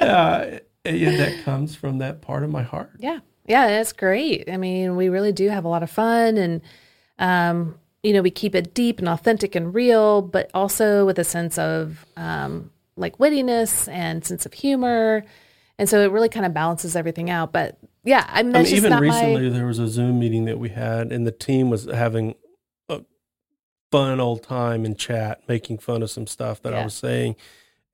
[0.00, 2.92] uh, that comes from that part of my heart.
[2.98, 3.18] Yeah.
[3.46, 4.48] Yeah, that's great.
[4.48, 6.62] I mean, we really do have a lot of fun and
[7.18, 11.24] um, you know, we keep it deep and authentic and real, but also with a
[11.24, 15.24] sense of um like wittiness and sense of humor.
[15.78, 17.52] And so it really kind of balances everything out.
[17.52, 20.58] But yeah, I mean, I mean, even recently, my there was a Zoom meeting that
[20.58, 22.34] we had, and the team was having
[22.88, 23.00] a
[23.90, 27.36] fun old time in chat, making fun of some stuff that I was saying.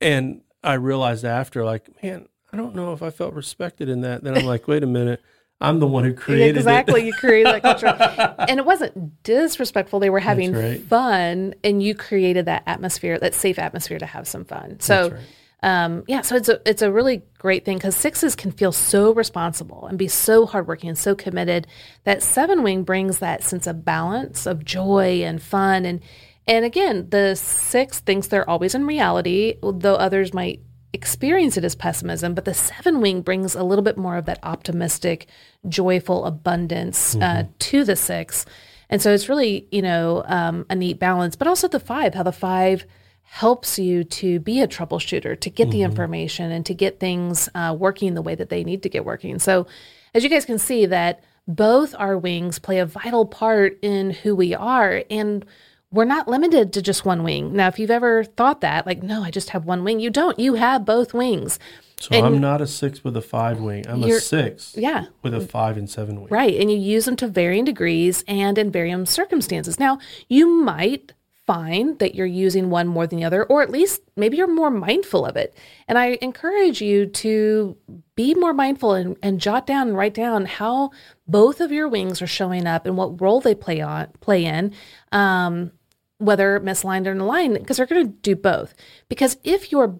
[0.00, 4.24] And I realized after, like, man, I don't know if I felt respected in that.
[4.24, 5.22] Then I'm like, wait a minute,
[5.60, 7.06] I'm the one who created exactly it.
[7.06, 7.06] Exactly.
[7.06, 10.80] you created that culture and it wasn't disrespectful they were having right.
[10.82, 15.20] fun and you created that atmosphere that safe atmosphere to have some fun so right.
[15.62, 19.12] um, yeah so it's a it's a really great thing because sixes can feel so
[19.12, 21.66] responsible and be so hardworking and so committed
[22.04, 26.00] that seven wing brings that sense of balance of joy and fun and
[26.46, 30.60] and again the six thinks they're always in reality though others might
[30.92, 34.40] experience it as pessimism, but the seven wing brings a little bit more of that
[34.42, 35.26] optimistic,
[35.68, 38.44] joyful abundance uh, to the six.
[38.88, 42.24] And so it's really, you know, um, a neat balance, but also the five, how
[42.24, 42.84] the five
[43.22, 47.74] helps you to be a troubleshooter, to get the information and to get things uh,
[47.78, 49.38] working the way that they need to get working.
[49.38, 49.68] So
[50.12, 54.34] as you guys can see that both our wings play a vital part in who
[54.34, 55.04] we are.
[55.08, 55.44] And
[55.92, 57.52] we're not limited to just one wing.
[57.52, 60.38] Now, if you've ever thought that, like, no, I just have one wing, you don't.
[60.38, 61.58] You have both wings.
[61.98, 63.84] So And- I'm not a six with a five wing.
[63.88, 65.06] I'm a six Yeah.
[65.22, 66.28] with a five and seven wing.
[66.30, 66.54] Right.
[66.58, 69.78] And you use them to varying degrees and in varying circumstances.
[69.80, 71.12] Now, you might
[71.46, 74.70] find that you're using one more than the other, or at least maybe you're more
[74.70, 75.52] mindful of it.
[75.88, 77.76] And I encourage you to
[78.14, 80.92] be more mindful and, and jot down and write down how
[81.26, 84.72] both of your wings are showing up and what role they play on play in.
[85.10, 85.72] Um,
[86.20, 88.74] whether misaligned or aligned, because they're going to do both.
[89.08, 89.98] Because if you're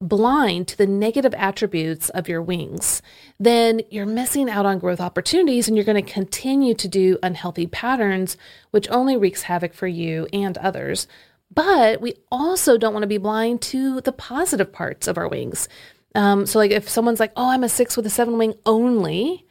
[0.00, 3.02] blind to the negative attributes of your wings,
[3.38, 7.66] then you're missing out on growth opportunities and you're going to continue to do unhealthy
[7.66, 8.36] patterns,
[8.70, 11.06] which only wreaks havoc for you and others.
[11.52, 15.68] But we also don't want to be blind to the positive parts of our wings.
[16.14, 19.46] Um, so, like if someone's like, oh, I'm a six with a seven wing only,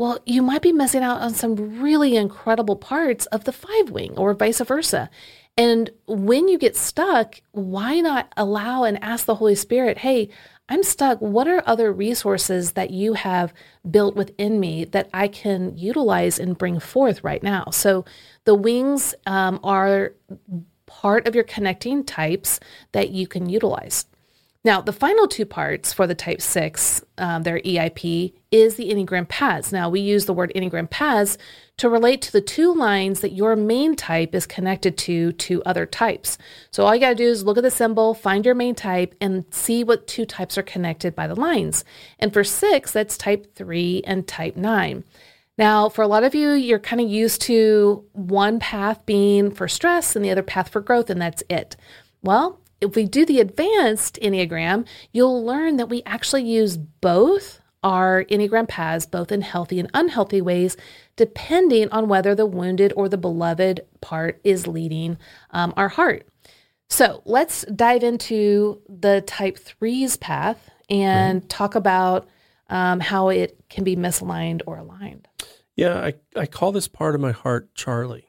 [0.00, 4.14] well, you might be missing out on some really incredible parts of the five wing
[4.16, 5.10] or vice versa.
[5.58, 10.30] And when you get stuck, why not allow and ask the Holy Spirit, hey,
[10.70, 11.18] I'm stuck.
[11.20, 13.52] What are other resources that you have
[13.90, 17.66] built within me that I can utilize and bring forth right now?
[17.70, 18.06] So
[18.44, 20.14] the wings um, are
[20.86, 22.58] part of your connecting types
[22.92, 24.06] that you can utilize.
[24.62, 29.26] Now, the final two parts for the type six, um, their EIP, is the Enneagram
[29.26, 29.72] paths.
[29.72, 31.38] Now, we use the word Enneagram paths
[31.78, 35.86] to relate to the two lines that your main type is connected to to other
[35.86, 36.36] types.
[36.70, 39.14] So, all you got to do is look at the symbol, find your main type,
[39.18, 41.82] and see what two types are connected by the lines.
[42.18, 45.04] And for six, that's type three and type nine.
[45.56, 49.68] Now, for a lot of you, you're kind of used to one path being for
[49.68, 51.76] stress and the other path for growth, and that's it.
[52.22, 58.24] Well, if we do the advanced Enneagram, you'll learn that we actually use both our
[58.24, 60.76] Enneagram paths, both in healthy and unhealthy ways,
[61.16, 65.18] depending on whether the wounded or the beloved part is leading
[65.50, 66.26] um, our heart.
[66.88, 72.28] So let's dive into the type threes path and talk about
[72.68, 75.28] um, how it can be misaligned or aligned.
[75.76, 78.26] Yeah, I, I call this part of my heart Charlie.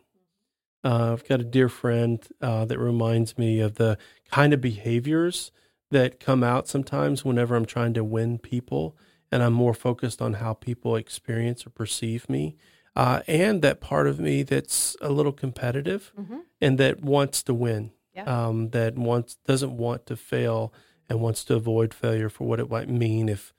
[0.84, 3.98] Uh, I've got a dear friend uh, that reminds me of the
[4.32, 5.52] kind of behaviors
[5.92, 8.96] that come out sometimes whenever I'm trying to win people,
[9.32, 12.56] and I'm more focused on how people experience or perceive me.
[12.96, 16.40] Uh, and that part of me that's a little competitive Mm-hmm.
[16.60, 18.24] and that wants to win, Yeah.
[18.26, 20.74] um, that wants doesn't want to fail
[21.10, 23.54] and wants to avoid failure for what it might mean if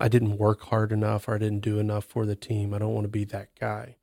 [0.00, 2.72] I didn't work hard enough or I didn't do enough for the team.
[2.72, 3.96] I don't want to be that guy.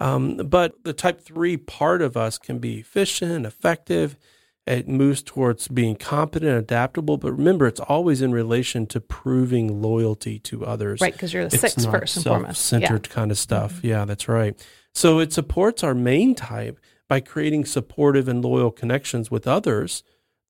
[0.00, 4.16] Um, but the type three part of us can be efficient, effective.
[4.68, 7.16] It moves towards being competent, and adaptable.
[7.16, 11.00] But remember, it's always in relation to proving loyalty to others.
[11.00, 12.72] Right, because you're the sixth first and foremost.
[12.72, 12.78] Yeah.
[12.78, 13.74] self-centered kind of stuff.
[13.74, 13.86] Mm-hmm.
[13.86, 14.66] Yeah, that's right.
[14.94, 20.02] So it supports our main type by creating supportive and loyal connections with others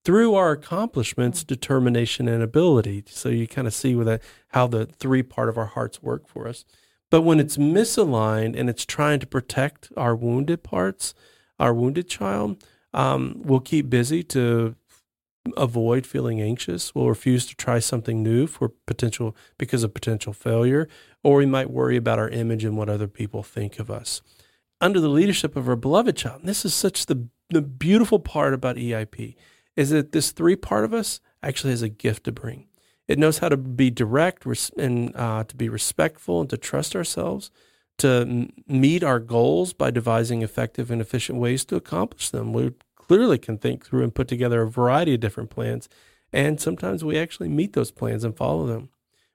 [0.05, 1.47] through our accomplishments, mm.
[1.47, 3.05] determination, and ability.
[3.09, 6.27] So you kind of see with that how the three part of our hearts work
[6.27, 6.65] for us.
[7.11, 11.15] But when it's misaligned and it's trying to protect our wounded parts,
[11.59, 12.63] our wounded child,
[12.95, 14.75] um, we'll keep busy to
[15.57, 16.95] avoid feeling anxious.
[16.95, 20.89] We'll refuse to try something new for potential because of potential failure,
[21.23, 24.23] or we might worry about our image and what other people think of us.
[24.81, 28.77] Under the leadership of our beloved child, this is such the the beautiful part about
[28.77, 29.35] EIP
[29.75, 32.67] is that this three part of us actually has a gift to bring.
[33.07, 34.45] It knows how to be direct
[34.77, 37.51] and uh, to be respectful and to trust ourselves,
[37.99, 42.53] to m- meet our goals by devising effective and efficient ways to accomplish them.
[42.53, 45.89] We clearly can think through and put together a variety of different plans,
[46.33, 48.91] and sometimes we actually meet those plans and follow them.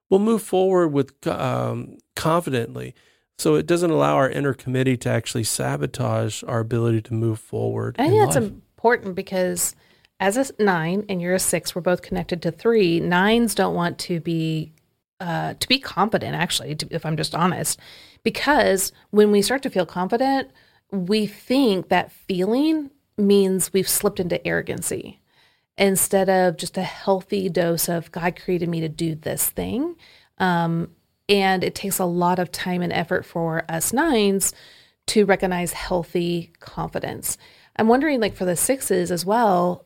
[0.10, 2.94] We'll move forward with um, confidently,
[3.38, 7.96] so it doesn't allow our inner committee to actually sabotage our ability to move forward.
[7.98, 8.52] I in think that's life.
[8.52, 9.76] important because
[10.20, 13.00] as a nine and you're a six, we're both connected to three.
[13.00, 14.72] Nines don't want to be
[15.24, 16.36] uh, to be confident.
[16.36, 17.80] Actually, to, if I'm just honest,
[18.24, 20.52] because when we start to feel confident,
[20.92, 25.22] we think that feeling means we've slipped into arrogancy
[25.78, 29.96] instead of just a healthy dose of God created me to do this thing.
[30.40, 30.90] Um,
[31.30, 34.54] and it takes a lot of time and effort for us nines
[35.08, 37.38] to recognize healthy confidence.
[37.78, 39.86] I'm wondering, like for the sixes as well,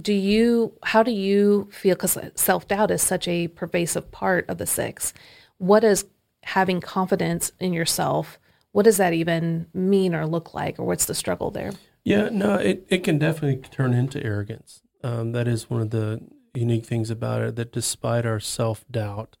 [0.00, 1.94] do you, how do you feel?
[1.94, 5.12] Because self doubt is such a pervasive part of the six.
[5.58, 6.04] What does
[6.42, 8.38] having confidence in yourself,
[8.72, 10.78] what does that even mean or look like?
[10.78, 11.72] Or what's the struggle there?
[12.04, 14.82] Yeah, no, it, it can definitely turn into arrogance.
[15.02, 16.20] Um, that is one of the
[16.54, 19.36] unique things about it, that despite our self doubt,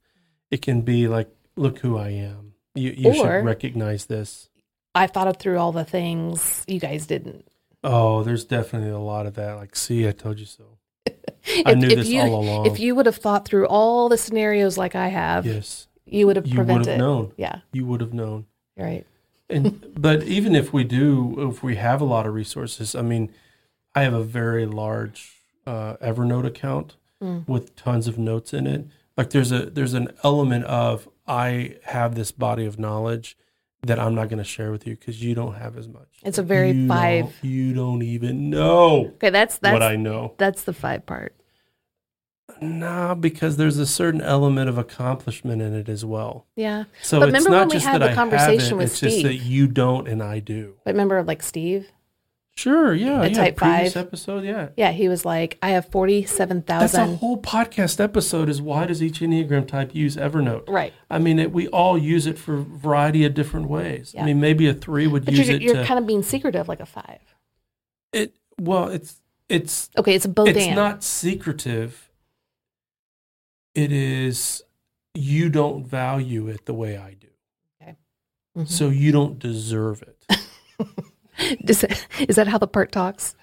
[0.50, 2.54] it can be like, look who I am.
[2.74, 4.48] You, you Or- should recognize this.
[4.94, 7.46] I thought of through all the things you guys didn't.
[7.88, 9.54] Oh, there's definitely a lot of that.
[9.56, 10.64] Like, see, I told you so.
[11.08, 11.12] I
[11.72, 12.66] If- knew if this you, all along.
[12.66, 16.36] If you would have thought through all the scenarios like I have, yes, you would
[16.36, 16.88] have you would prevented.
[16.88, 17.32] have known.
[17.36, 18.46] Yeah, You would have known.
[18.76, 19.06] right.
[19.48, 23.30] And but even if we do, if we have a lot of resources, I mean,
[23.94, 27.48] I have a very large uh, Evernote account Mm.
[27.48, 28.86] with tons of notes in it.
[29.16, 33.38] Like there's a there's an element of I have this body of knowledge
[33.82, 36.08] that I'm not going to share with you because you don't have as much.
[36.24, 37.24] It's a very You five.
[37.24, 40.34] don't- You don't even know Okay, that's that's what I know.
[40.38, 41.34] that's the five part.
[42.60, 46.46] Nah, because there's a certain element of accomplishment in it as well.
[46.56, 48.74] Yeah, So But it's remember not when we just had that I conversation have it,
[48.76, 49.42] with it's just that Steve?
[49.42, 50.74] you don't and I do.
[50.84, 51.90] but remember, like Steve.
[52.56, 53.28] Sure, yeah, yeah.
[53.34, 54.06] type previous five.
[54.06, 54.68] episode, yeah.
[54.78, 58.48] Yeah, he was like, I have forty-seven That's a whole podcast episode.
[58.48, 60.64] Is why does each enneagram type use Evernote?
[60.66, 64.12] Right, I mean, it, we all use it for a variety of different ways.
[64.14, 64.22] Yeah.
[64.22, 66.22] I mean, maybe a three would but use you're, it you're to kind of being
[66.22, 67.20] secretive, like a five.
[68.14, 68.34] it.
[68.58, 72.10] Well, it's it's Okay, it's a both it's not secretive.
[73.74, 74.62] It is
[75.14, 77.26] you don't value it the way I do,
[78.56, 78.66] Mhm.
[78.66, 80.38] so you don't deserve it.
[81.68, 83.34] Is, that, is that how the part talks?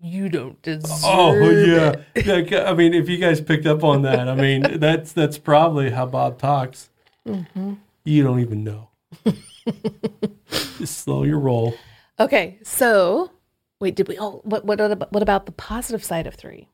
[0.00, 1.00] You don't deserve.
[1.04, 2.26] Oh yeah, it.
[2.26, 5.90] Like, I mean, if you guys picked up on that, I mean, that's that's probably
[5.90, 6.88] how Bob talks.
[7.26, 7.78] Mhm.
[8.04, 8.88] You don't even know.
[10.78, 11.74] Just slow your roll.
[12.18, 13.30] Okay, so
[13.80, 14.18] wait, did we?
[14.18, 14.78] Oh, what what
[15.12, 16.68] what about the positive side of three?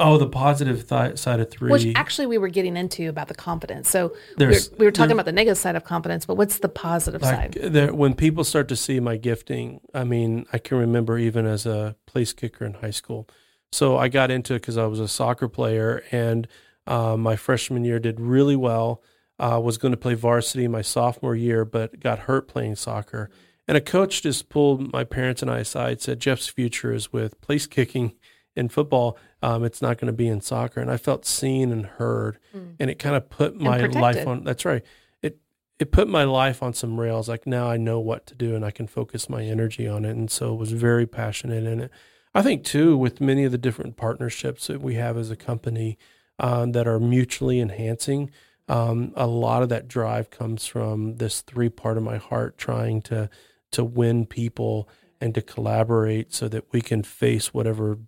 [0.00, 1.72] Oh, the positive th- side of three.
[1.72, 3.88] Which actually we were getting into about the confidence.
[3.90, 6.68] So we were, we were talking about the negative side of confidence, but what's the
[6.68, 7.72] positive like side?
[7.72, 11.66] there, when people start to see my gifting, I mean, I can remember even as
[11.66, 13.28] a place kicker in high school.
[13.72, 16.46] So I got into it because I was a soccer player, and
[16.86, 19.02] uh, my freshman year did really well.
[19.40, 23.30] Uh, was going to play varsity my sophomore year, but got hurt playing soccer.
[23.68, 27.40] And a coach just pulled my parents and I aside, said Jeff's future is with
[27.40, 28.14] place kicking
[28.56, 29.16] in football.
[29.42, 30.80] Um, it's not going to be in soccer.
[30.80, 32.38] And I felt seen and heard,
[32.80, 34.44] and it kind of put my life on.
[34.44, 34.84] That's right.
[35.22, 35.38] It
[35.78, 37.28] it put my life on some rails.
[37.28, 40.16] Like now I know what to do and I can focus my energy on it.
[40.16, 41.90] And so it was very passionate in it.
[42.34, 45.98] I think too, with many of the different partnerships that we have as a company
[46.38, 48.30] uh, that are mutually enhancing,
[48.68, 53.00] um, a lot of that drive comes from this three part of my heart trying
[53.02, 53.30] to
[53.70, 54.88] to win people
[55.20, 57.98] and to collaborate so that we can face whatever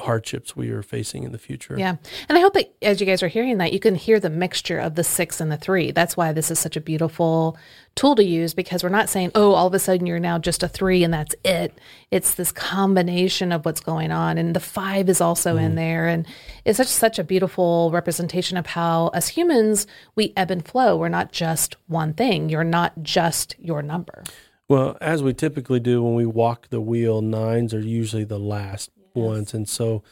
[0.00, 1.74] hardships we are facing in the future.
[1.78, 1.96] Yeah.
[2.28, 4.78] And I hope that as you guys are hearing that, you can hear the mixture
[4.78, 5.90] of the six and the three.
[5.90, 7.58] That's why this is such a beautiful
[7.94, 10.62] tool to use because we're not saying, oh, all of a sudden you're now just
[10.62, 11.78] a three and that's it.
[12.10, 14.38] It's this combination of what's going on.
[14.38, 15.62] And the five is also mm.
[15.62, 16.08] in there.
[16.08, 16.26] And
[16.64, 20.96] it's such such a beautiful representation of how as humans we ebb and flow.
[20.96, 22.48] We're not just one thing.
[22.48, 24.24] You're not just your number.
[24.68, 28.90] Well, as we typically do when we walk the wheel, nines are usually the last
[29.14, 29.54] ones.
[29.54, 30.02] And so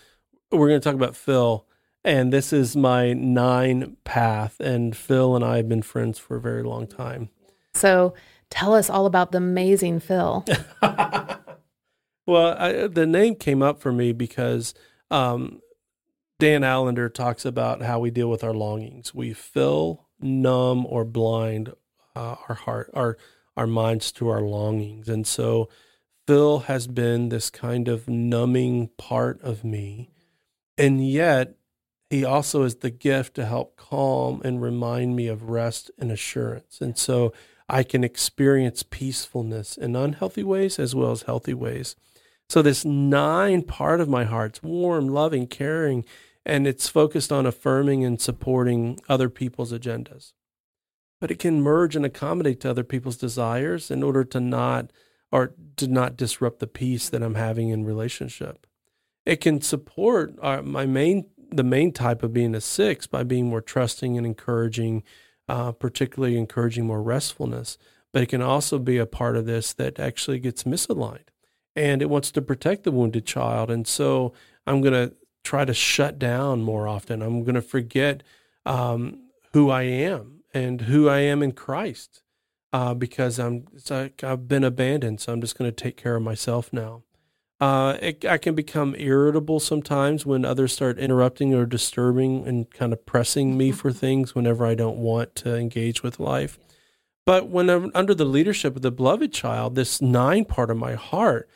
[0.51, 1.66] we're going to talk about Phil.
[2.03, 4.59] And this is my nine path.
[4.61, 7.30] And Phil and I have been friends for a very long time.
[7.74, 8.14] So
[8.48, 10.44] tell us all about the amazing Phil.
[10.82, 14.74] well, I, the name came up for me because
[15.11, 15.61] um,
[16.38, 19.14] Dan Allender talks about how we deal with our longings.
[19.14, 21.72] We fill, numb, or blind
[22.16, 23.16] uh, our heart, our
[23.57, 25.68] our minds to our longings, and so
[26.31, 30.11] Phil has been this kind of numbing part of me.
[30.78, 31.57] And yet,
[32.09, 36.81] he also is the gift to help calm and remind me of rest and assurance.
[36.81, 37.33] And so
[37.68, 41.97] I can experience peacefulness in unhealthy ways as well as healthy ways.
[42.49, 46.05] So, this nine part of my heart's warm, loving, caring,
[46.47, 50.33] and it's focused on affirming and supporting other people's agendas.
[51.20, 54.93] But it can merge and accommodate to other people's desires in order to not
[55.33, 58.66] or to not disrupt the peace that I'm having in relationship.
[59.24, 63.49] It can support our, my main the main type of being a six by being
[63.49, 65.03] more trusting and encouraging,
[65.49, 67.76] uh, particularly encouraging more restfulness.
[68.12, 71.28] But it can also be a part of this that actually gets misaligned,
[71.74, 73.68] and it wants to protect the wounded child.
[73.70, 74.33] And so
[74.66, 77.22] I'm going to try to shut down more often.
[77.22, 78.22] I'm going to forget
[78.64, 82.22] um, who I am and who I am in Christ
[82.72, 86.16] uh, because I'm it's like I've been abandoned, so I'm just going to take care
[86.16, 87.02] of myself now.
[87.60, 92.92] Uh, it, I can become irritable sometimes when others start interrupting or disturbing and kind
[92.92, 96.58] of pressing me for things whenever I don't want to engage with life.
[97.26, 100.94] But when I'm under the leadership of the beloved child, this nine part of my
[100.94, 101.50] heart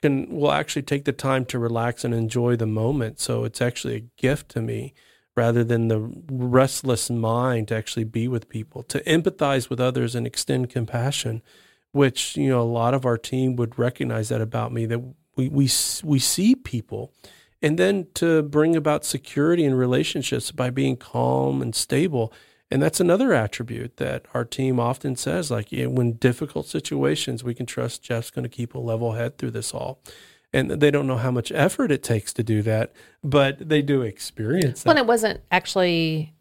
[0.00, 3.18] can will actually take the time to relax and enjoy the moment.
[3.18, 4.94] So it's actually a gift to me
[5.38, 10.26] rather than the restless mind to actually be with people, to empathize with others and
[10.26, 11.42] extend compassion,
[11.92, 14.98] which, you know, a lot of our team would recognize that about me that
[15.36, 15.70] we, we,
[16.02, 17.12] we see people.
[17.62, 22.32] And then to bring about security in relationships by being calm and stable.
[22.68, 27.54] And that's another attribute that our team often says, like, yeah, when difficult situations, we
[27.54, 30.00] can trust Jeff's going to keep a level head through this all
[30.52, 32.92] and they don't know how much effort it takes to do that,
[33.22, 34.88] but they do experience that.
[34.88, 36.34] Well, it wasn't actually,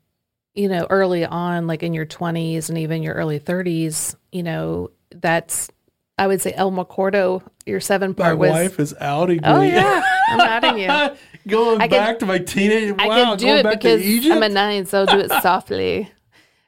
[0.54, 4.92] you know, early on, like in your 20s and even your early 30s, you know,
[5.12, 5.70] that's,
[6.18, 8.52] I would say El McCordo, your seven part my was.
[8.52, 9.68] Wife is outing oh, me.
[9.68, 10.04] Oh, yeah.
[10.30, 11.18] I'm outing you.
[11.48, 14.86] going I back to my teenage, wow, I can do it because I'm a nine,
[14.86, 16.12] so I'll do it softly.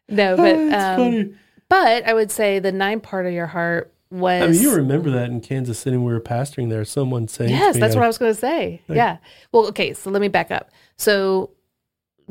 [0.10, 1.36] No, but, um,
[1.70, 4.42] but I would say the nine part of your heart was.
[4.44, 6.86] I mean, you remember that in Kansas City when we were pastoring there.
[6.86, 9.18] Someone saying, "Yes, that's what I was going to say." Like, yeah.
[9.52, 9.94] Well, okay.
[9.94, 10.72] So let me back up.
[10.96, 11.52] So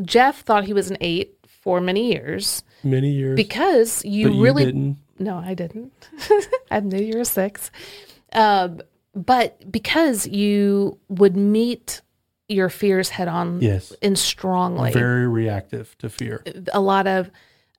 [0.02, 2.62] Jeff thought he was an eight for many years.
[2.82, 3.36] Many years.
[3.36, 4.98] Because you but really didn't.
[5.18, 6.08] No, I didn't.
[6.70, 7.70] I knew you were six.
[8.32, 8.80] Um,
[9.14, 12.02] but because you would meet
[12.48, 13.92] your fears head on yes.
[14.00, 14.92] and strongly.
[14.92, 16.42] Very reactive to fear.
[16.72, 17.30] A lot of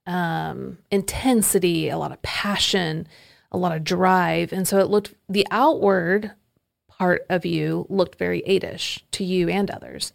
[0.06, 3.08] um, intensity, a lot of passion
[3.52, 4.52] a lot of drive.
[4.52, 6.32] And so it looked, the outward
[6.88, 10.12] part of you looked very eightish to you and others.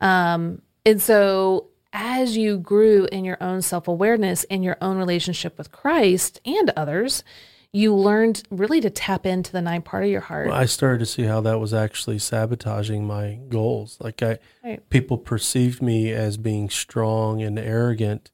[0.00, 5.58] Um, and so as you grew in your own self awareness in your own relationship
[5.58, 7.24] with Christ and others,
[7.72, 10.48] you learned really to tap into the nine part of your heart.
[10.48, 13.98] Well, I started to see how that was actually sabotaging my goals.
[14.00, 14.88] Like I, right.
[14.90, 18.30] people perceived me as being strong and arrogant,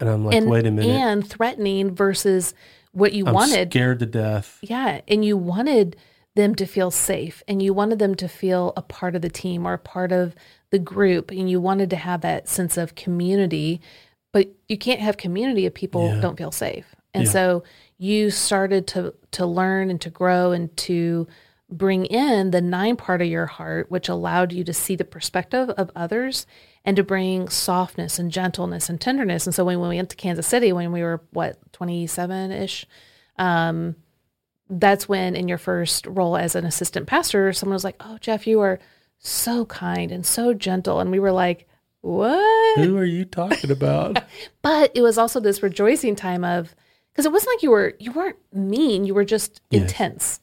[0.00, 2.52] and I'm like, and, wait a minute, and threatening versus
[2.94, 3.70] what you I'm wanted.
[3.70, 4.58] Scared to death.
[4.62, 5.96] Yeah, and you wanted
[6.34, 9.66] them to feel safe, and you wanted them to feel a part of the team
[9.66, 10.34] or a part of
[10.70, 13.80] the group, and you wanted to have that sense of community.
[14.32, 16.20] But you can't have community if people yeah.
[16.20, 16.94] don't feel safe.
[17.12, 17.30] And yeah.
[17.30, 17.64] so
[17.98, 21.28] you started to to learn and to grow and to
[21.70, 25.70] bring in the nine part of your heart, which allowed you to see the perspective
[25.70, 26.46] of others
[26.84, 29.46] and to bring softness and gentleness and tenderness.
[29.46, 32.86] And so when, when we went to Kansas City, when we were, what, 27 ish,
[33.38, 33.96] um,
[34.68, 38.46] that's when in your first role as an assistant pastor, someone was like, Oh, Jeff,
[38.46, 38.78] you are
[39.18, 41.00] so kind and so gentle.
[41.00, 41.66] And we were like,
[42.02, 42.76] What?
[42.78, 44.22] Who are you talking about?
[44.62, 46.74] but it was also this rejoicing time of
[47.12, 49.82] because it wasn't like you were you weren't mean, you were just Yes.
[49.82, 50.40] intense.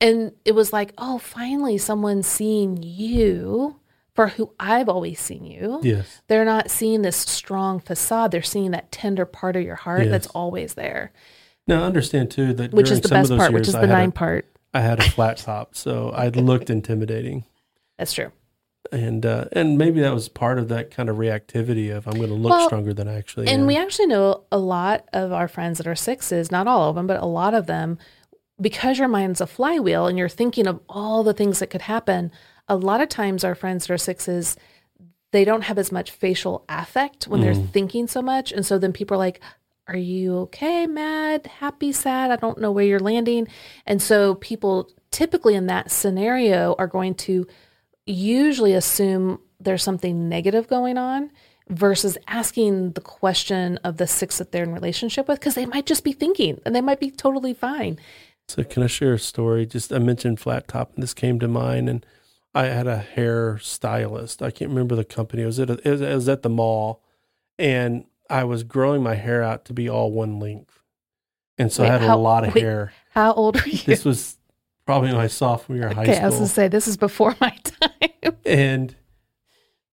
[0.00, 3.76] And it was like, oh, finally someone's seeing you
[4.14, 5.80] for who I've always seen you.
[5.82, 6.22] yes.
[6.28, 8.30] They're not seeing this strong facade.
[8.30, 11.12] They're seeing that tender part of your heart that's always there,
[11.66, 13.80] Now I understand too that which is the some best part, years, which is I
[13.82, 14.46] the had a- nine part.
[14.72, 17.44] I had a flat top, so I looked intimidating,
[17.98, 18.30] That's true.
[18.92, 22.28] and uh, and maybe that was part of that kind of reactivity of I'm going
[22.28, 23.66] to look Well, stronger than I actually And am.
[23.66, 27.06] we actually know a lot of our friends that are sixes, not all of them,
[27.06, 27.98] but a lot of them,
[28.60, 32.30] because your mind's a flywheel and you're thinking of all the things that could happen.
[32.68, 34.56] A lot of times, our friends that are sixes,
[35.32, 37.70] they don't have as much facial affect when they're mm.
[37.70, 38.52] thinking so much.
[38.52, 39.40] And so then people are like,
[39.88, 42.30] Are you okay, mad, happy, sad?
[42.30, 43.48] I don't know where you're landing.
[43.86, 47.46] And so people typically in that scenario are going to
[48.06, 51.30] usually assume there's something negative going on
[51.68, 55.86] versus asking the question of the six that they're in relationship with because they might
[55.86, 57.98] just be thinking and they might be totally fine.
[58.48, 59.64] So can I share a story?
[59.64, 62.04] Just I mentioned flat top, and this came to mind, and
[62.54, 64.42] I had a hair stylist.
[64.42, 65.42] I can't remember the company.
[65.42, 67.02] It was at a, it was, it was at the mall,
[67.58, 70.80] and I was growing my hair out to be all one length,
[71.58, 72.62] and so Wait, I had how- a lot of wait.
[72.62, 72.92] hair.
[73.10, 73.78] How old are you?
[73.86, 74.36] This was
[74.86, 77.50] probably my sophomore year of high okay, I was gonna say this is before my
[77.64, 78.36] time.
[78.44, 78.94] and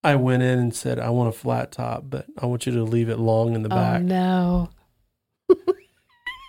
[0.03, 2.83] I went in and said, "I want a flat top, but I want you to
[2.83, 4.69] leave it long in the oh back." no.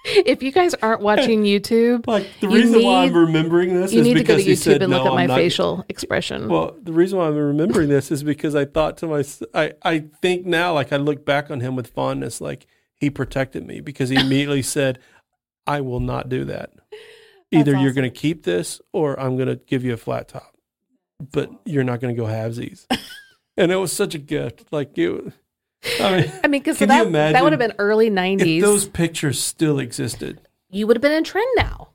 [0.05, 4.01] if you guys aren't watching YouTube, Like the You reason why I'm remembering this you
[4.01, 5.37] is need to go because to YouTube said, and look "No, at my I'm not-
[5.37, 6.49] facial expression.
[6.49, 10.05] Well, the reason why I'm remembering this is because I thought to myself, I, I
[10.21, 14.09] think now, like I look back on him with fondness, like he protected me because
[14.09, 14.99] he immediately said,
[15.67, 16.71] I will not do that.
[17.51, 20.57] Either you're going to keep this or I'm going to give you a flat top,
[21.21, 22.87] but you're not going to go halvesies.
[23.59, 24.65] and it was such a gift.
[24.73, 25.33] Like you,
[26.01, 28.41] I mean, I mean, because that, that would have been early '90s.
[28.41, 28.61] if 90s.
[28.61, 31.89] those pictures still existed, you would have been in trend now.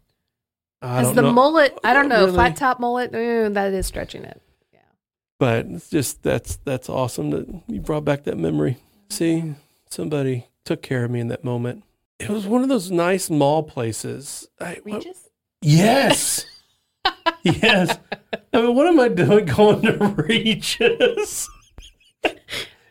[0.82, 1.32] I Because the know.
[1.34, 2.34] mullet, I don't know, Really?
[2.34, 4.42] flat top mullet, mm, that is stretching it.
[4.74, 4.80] Yeah.
[5.40, 8.78] But it's just that's that's awesome that you brought back that memory.
[9.10, 9.56] See,
[9.90, 11.84] somebody took care of me in that moment.
[12.20, 14.48] It was one of those nice mall places.
[14.60, 15.06] I, what-
[15.62, 16.46] yes,
[17.44, 17.98] yes.
[18.54, 21.50] I mean, what am I doing going to Regis?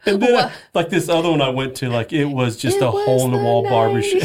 [0.06, 0.52] And then, What?
[0.74, 3.32] like this other one I went to, like it was just It a hole in
[3.32, 4.22] the wall barbershop.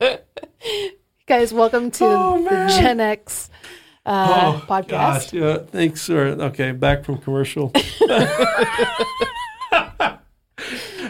[1.26, 2.66] Guys, welcome to Oh, the.
[2.78, 3.50] Gen X
[4.04, 4.88] uh, oh podcast.
[4.88, 5.58] gosh, yeah.
[5.58, 6.28] Thanks, sir.
[6.28, 7.72] Okay, back from commercial.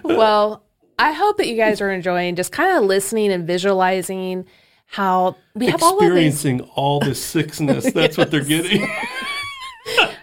[0.05, 0.62] Well,
[1.01, 4.47] I hope that you guys are enjoying just kind of listening and visualizing
[4.87, 7.93] how we have all experiencing all this sickness.
[7.93, 8.89] That's what they're getting.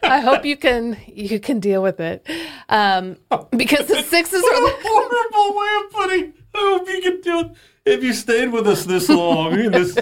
[0.03, 2.27] I hope you can you can deal with it
[2.69, 3.17] um,
[3.51, 6.33] because the sixes are a horrible way of putting.
[6.55, 7.51] I hope you can it.
[7.85, 9.97] If you stayed with us this long, this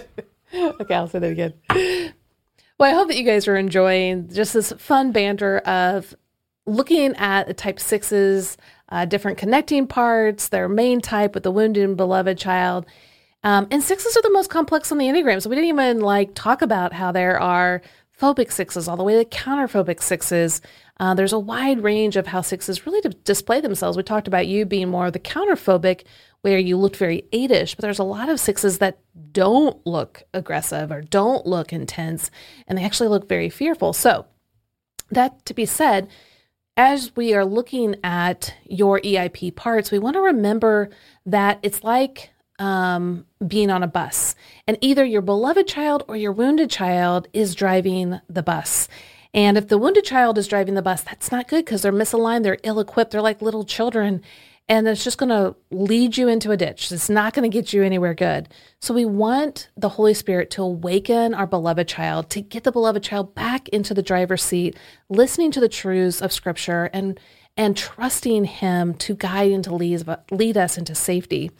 [0.53, 1.53] Okay, I'll say that again.
[2.77, 6.15] Well, I hope that you guys are enjoying just this fun banter of
[6.65, 8.57] looking at the type sixes,
[8.89, 12.85] uh, different connecting parts, their main type with the wounded and beloved child.
[13.43, 15.41] Um, and sixes are the most complex on the Enneagram.
[15.41, 17.81] So we didn't even like talk about how there are
[18.21, 20.61] phobic sixes all the way to counterphobic sixes.
[20.99, 23.97] Uh, there's a wide range of how sixes really display themselves.
[23.97, 26.03] We talked about you being more of the counterphobic,
[26.41, 28.99] where you looked very eightish, but there's a lot of sixes that
[29.31, 32.29] don't look aggressive or don't look intense,
[32.67, 33.93] and they actually look very fearful.
[33.93, 34.27] So,
[35.09, 36.07] that to be said,
[36.77, 40.89] as we are looking at your EIP parts, we want to remember
[41.25, 44.35] that it's like um, being on a bus,
[44.67, 48.87] and either your beloved child or your wounded child is driving the bus.
[49.33, 52.43] And if the wounded child is driving the bus, that's not good because they're misaligned,
[52.43, 54.21] they're ill equipped, they're like little children,
[54.67, 56.91] and it's just going to lead you into a ditch.
[56.91, 58.47] It's not going to get you anywhere good.
[58.79, 63.03] So we want the Holy Spirit to awaken our beloved child, to get the beloved
[63.03, 64.77] child back into the driver's seat,
[65.09, 67.19] listening to the truths of Scripture and
[67.57, 71.51] and trusting Him to guide and to lead, lead us into safety.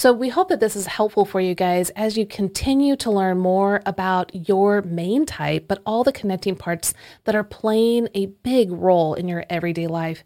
[0.00, 3.36] So we hope that this is helpful for you guys as you continue to learn
[3.36, 6.94] more about your main type, but all the connecting parts
[7.24, 10.24] that are playing a big role in your everyday life.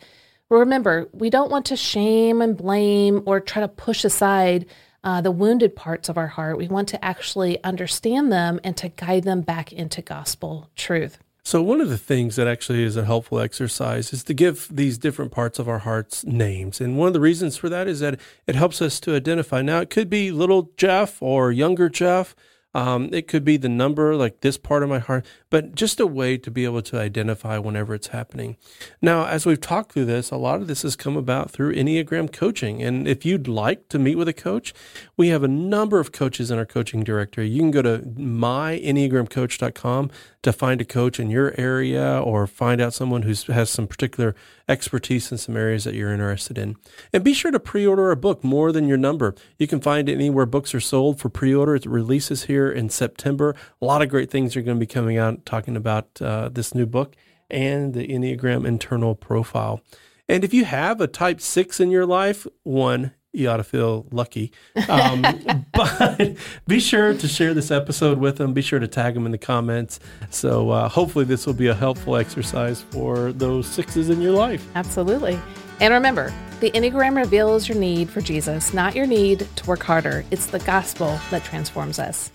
[0.48, 4.66] Remember, we don't want to shame and blame or try to push aside
[5.02, 6.56] uh, the wounded parts of our heart.
[6.56, 11.18] We want to actually understand them and to guide them back into gospel truth.
[11.47, 14.97] So, one of the things that actually is a helpful exercise is to give these
[14.97, 16.80] different parts of our hearts names.
[16.80, 19.61] And one of the reasons for that is that it helps us to identify.
[19.61, 22.34] Now, it could be little Jeff or younger Jeff.
[22.72, 26.07] Um, it could be the number, like this part of my heart, but just a
[26.07, 28.57] way to be able to identify whenever it's happening.
[29.01, 32.32] Now, as we've talked through this, a lot of this has come about through Enneagram
[32.32, 32.82] coaching.
[32.82, 34.74] And if you'd like to meet with a coach,
[35.16, 37.49] we have a number of coaches in our coaching directory.
[37.49, 40.11] You can go to myenneagramcoach.com
[40.45, 44.34] to find a coach in your area or find out someone who has some particular
[44.68, 46.76] expertise in some areas that you're interested in.
[47.12, 49.34] And be sure to pre order a book, More Than Your Number.
[49.59, 51.74] You can find it anywhere books are sold for pre order.
[51.74, 53.57] It releases here in September.
[53.82, 56.74] A lot of great things are going to be coming out talking about uh, this
[56.74, 57.16] new book
[57.51, 59.80] and the Enneagram internal profile.
[60.28, 64.07] And if you have a type six in your life, one, you ought to feel
[64.11, 64.53] lucky.
[64.89, 65.24] Um,
[65.74, 68.55] but be sure to share this episode with them.
[68.55, 70.01] Be sure to tag them in the comments.
[70.30, 74.66] So uh, hopefully, this will be a helpful exercise for those sixes in your life.
[74.74, 75.39] Absolutely.
[75.80, 80.24] And remember, the Enneagram reveals your need for Jesus, not your need to work harder.
[80.30, 82.30] It's the gospel that transforms us.